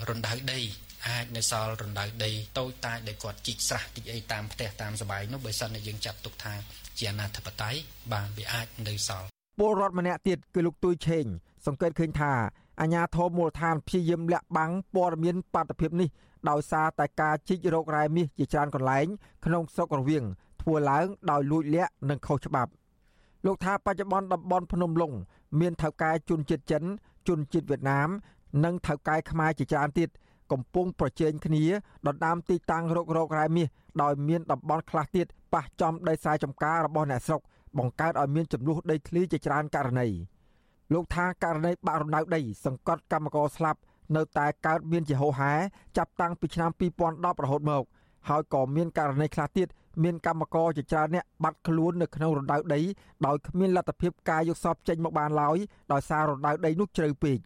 [0.09, 0.61] រណ្ដៅដី
[1.09, 6.55] អាចនៅសល់រណ្ដៅដីតូចតាចដែលគាត់ជីកស្រះជីកអីតាមផ្ទះតាមសបាយនោះបើសិនតែយើងចាត់ទុកថា
[6.99, 7.79] ជាអនាធិបតេយ្យ
[8.12, 9.27] បានវាអាចនៅសល់
[9.59, 11.24] ពលរដ្ឋម្នាក់ទៀតគឺលោកទួយឆេង
[11.66, 12.33] សង្កេតឃើញថា
[12.81, 16.09] អាញាធមមូលដ្ឋានព្យាយាមលាក់បាំងព័ត៌មានបាតុភិបនេះ
[16.51, 19.07] ដោយសារតែការជីករករ៉ែមាសជាច្រើនកន្លែង
[19.45, 20.24] ក្នុងស្រុករវៀង
[20.67, 22.71] ធ្វើឡើងដោយលួចលាក់និងខុសច្បាប់
[23.47, 25.12] លោកថាបច្ចុប្បន្នតំបន់ភ្នំលុង
[25.61, 26.83] មានថៅកែជនជាតិចិន
[27.29, 28.09] ជនជាតិវៀតណាម
[28.64, 30.09] និងថៅកែខ្មែរជាច្រើនទៀត
[30.53, 31.64] កំពុងប្រជែងគ្នា
[32.07, 33.69] ដណ្ដើមទីតាំងរករករ៉ែមាស
[34.03, 37.41] ដោយមានតំបន់ខ្លះទៀតប៉ះចំដីស្រែចម្ការរបស់អ្នកស្រុក
[37.79, 40.07] បង្កើតឲ្យមានចំនួនដីធ្លីជាច្រើនករណី
[40.93, 43.81] លោកថាករណីបាក់រណ្ដៅដី សង្កត់កម្មករស្លាប់
[44.17, 45.53] នៅតែកើតមានជាហូរហែ
[45.97, 46.71] ចាប់តាំងពីឆ្នាំ
[47.07, 47.85] 2010រហូតមក
[48.29, 49.69] ហើយក៏មានករណីខ្លះទៀត
[50.03, 52.80] មានកម្មករជាច្រើនអ្នកបាត់ខ្លួននៅក្នុងរណ្ដៅដី
[53.26, 55.57] ដោយគ្មានលទ្ធភាពការយកសពចេញមកបានឡើយ
[55.92, 57.38] ដោយសាររណ្ដៅដីនោះជ្រៅពេក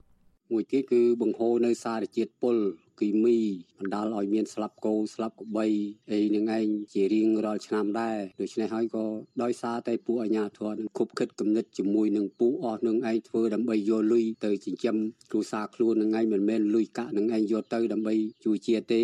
[0.53, 2.57] មួយទៀតគឺបង្ហូរនៅសារជាតិពុល
[3.01, 3.39] គីមី
[3.79, 5.67] បណ្ដាលឲ្យមានស្លាប់គោស្លាប់ក្របី
[6.11, 9.05] អីនឹងឯងជារៀងរាល់ឆ្នាំដែរដូច្នេះហើយក៏
[9.43, 14.97] ដោយសារតែពួកអាជ្ញាធរនឹងគប់ខិតគំនិតជាមួយនឹងពួកអស់នឹងឯងធ្វើដើម្បីយកលុយទៅចិញ្ចឹម
[15.31, 19.03] គ្រួសារខ្លួននឹងឯងមិនមែនលុយកាក់នឹងឯងយកទៅដើម្បីជួយជាតិទេ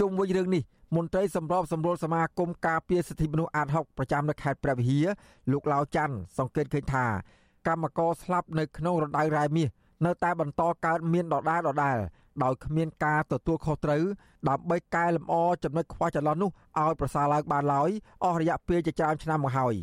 [0.00, 0.62] ជុំវិញរឿងនេះ
[0.94, 5.06] មន្ត្រីសម្របសម្រួលសមាគមការពារសិទ្ធិមនុស្សអាត6ប្រចាំនៅខេត្តព្រះវិហារ
[5.52, 7.06] លោកឡាវច័ន្ទសង្កេតឃើញថា
[7.66, 9.68] កម្មករស្លាប់នៅក្នុងរណ្ដៅរ៉ែមាស
[10.04, 11.96] នៅតែបន្តកើតមានដដែលដដែល
[12.42, 14.02] ដោយគ្មានការទទួលខុសត្រូវ
[14.48, 15.34] ដើម្បីកែលម្អ
[15.64, 17.90] ចំណុចខ្វះចន្លោះនោះឲ្យប្រសើរឡើងបានឡើយ
[18.24, 19.74] អស់រយៈពេលជាច្រើនឆ្នាំមកហើយ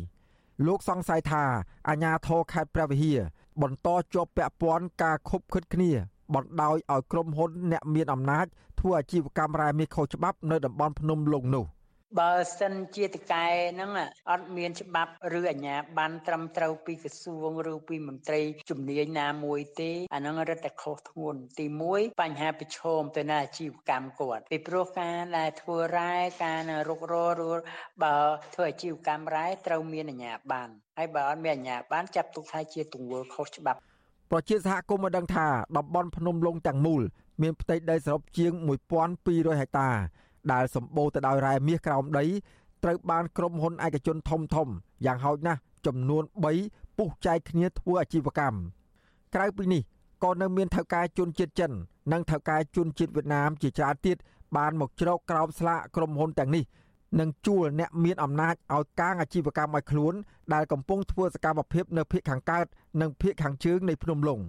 [0.66, 1.44] លោកសង្ស័យថា
[1.88, 3.20] អាញាធរខេត្តព្រះវិហារ
[3.62, 5.90] បន្តជាប់ពាក់ព័ន្ធការខុបខិតគ្នា
[6.34, 8.46] បណ្ដោយឲ្យក្រុមហ៊ុនអ្នកមានអំណាច
[8.80, 11.66] ធ្វើអាជីវកម្មរ៉ែមាសខុសច្បាប់នៅតំបន់ភ្នំលុងនោះ
[12.20, 13.90] បើសិនជាតកែហ្នឹង
[14.30, 26.14] អត់មានច្បាប់ឬអាជ្ញាប័ណ្ណត្រឹមត្រូវពីក្រសួងឬពីមន្ត្រីជំនាញណាមួយទេអាហ្នឹងរឹតតែខុសធ្ងន់ទី1បញ្ហាប្រឈមទៅនឹងអាជីវកម្មគាត់ពីព្រោះការដែលធ្វើរ៉ែ
[26.44, 27.14] ការរុករ
[27.50, 27.52] ឬ
[28.02, 28.16] បើ
[28.54, 33.80] ធ្វើអាជីវកម្មរ៉ែត្រូវមានអាជ្ញាប័ណ្ណហើយបើអត់មានអាជ្ញាប័ណ្ណចាប់ទុកថាជាទង្វើខុសច្បាប់
[34.34, 37.02] ប្រជាសហគមន៍បានដឹងថាតំបន់ភ្នំលុងទាំងមូល
[37.42, 38.52] មានផ្ទៃដីសរុបជាង
[39.06, 39.88] 1200ហិកតា
[40.52, 42.24] ដែលសម្បូរទៅដោយរ៉ែមាសក្រោមដី
[42.82, 44.68] ត្រូវបានក្រុមហ៊ុនឯកជនធំធំ
[45.06, 46.24] យ៉ាងហោចណាស់ចំនួន
[46.60, 48.58] 3ពុះចែកគ្នាធ្វើអាជីវកម្ម
[49.34, 49.82] ក្រៅពីនេះ
[50.24, 51.72] ក៏នៅមានថៅកែជនជាតិចិន
[52.12, 54.16] និងថៅកែជនជាតិវៀតណាមជាច្រើនទៀត
[54.56, 56.64] បានមកជ្រកក្រោមស្លាកក្រុមហ៊ុនទាំងនេះ
[57.20, 60.14] និងជួលអ្នកមានអំណាចឲ្យកាងអាជីវកម្មឲ្យខ្លួន
[60.54, 62.66] ដែលកំពុងធ្វើសកម្មភាពនៅភូមិខាងកើត
[63.00, 64.40] និងភូមិខាងជើងនៃភ្នំលុង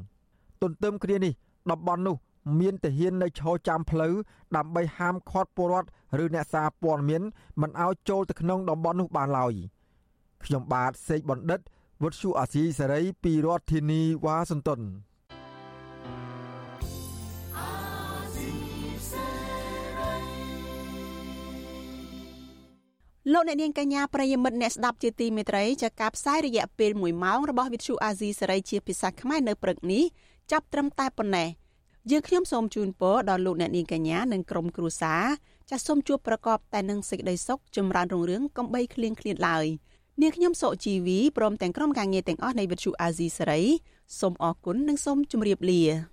[0.61, 1.33] ទន្ទឹមគ្នានេះ
[1.71, 2.15] តំបន់នោះ
[2.59, 4.13] មានទាហាននៅឈរចាំផ្លូវ
[4.55, 5.89] ដើម្បីហាមឃាត់ពលរដ្ឋ
[6.23, 7.21] ឬអ្នកសារព័ត៌មាន
[7.61, 9.53] មិនឲ្យចូលទៅក្នុងតំបន់នោះបានឡើយ
[10.45, 11.59] ខ្ញុំបាទសេកបណ្ឌិត
[12.01, 14.81] វុទ្ធុអាស៊ីសេរីពីរដ្ឋធានីវ៉ាស៊ីនតោន
[23.31, 30.03] លោកអ្នកនាងកញ្ញាប្រិយមិត្តអ្នកស្ដាប់ជាទីមេត្រីចាការផ្សាយរយៈពេល1ម៉ោងរបស់វិទ្យុអាស៊ីសេរីជាភាសាខ្មែរនៅព្រឹកនេះ
[30.51, 31.49] ចាប់ត្រឹមតែប៉ុណ្ណេះ
[32.11, 35.23] យើងខ្ញុំសូមជូនពរដល់លោកអ្នកនាងកញ្ញានិងក្រុមគ្រួសារ
[35.69, 39.65] ចាសសូមជួបប្រកបតែនឹងសេចក្តីសុខចម្រើនរុងរឿងកំបីគ្លៀងគ្លៀតឡើយ
[40.21, 43.61] នាងខ្ញុំសុជីវីព្រមទាំងក្រុមការងារទាំងអស់នៃវិទ្យុអាស៊ីសេរី
[44.19, 46.12] សូមអរគុណនិងសូមជម្រាបលា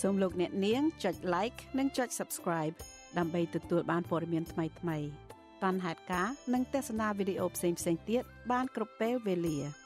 [0.00, 2.74] សូមលោកអ្នកនាងចុច like និងចុច subscribe
[3.18, 5.06] ដើម្បីទទួលបានព័ត៌មានថ្មីៗ
[5.62, 7.78] បានហេតុការនិងទស្សនាវីដេអូផ្សេងៗ
[8.10, 9.58] ទៀតបានគ្រប់ពេលវេលា។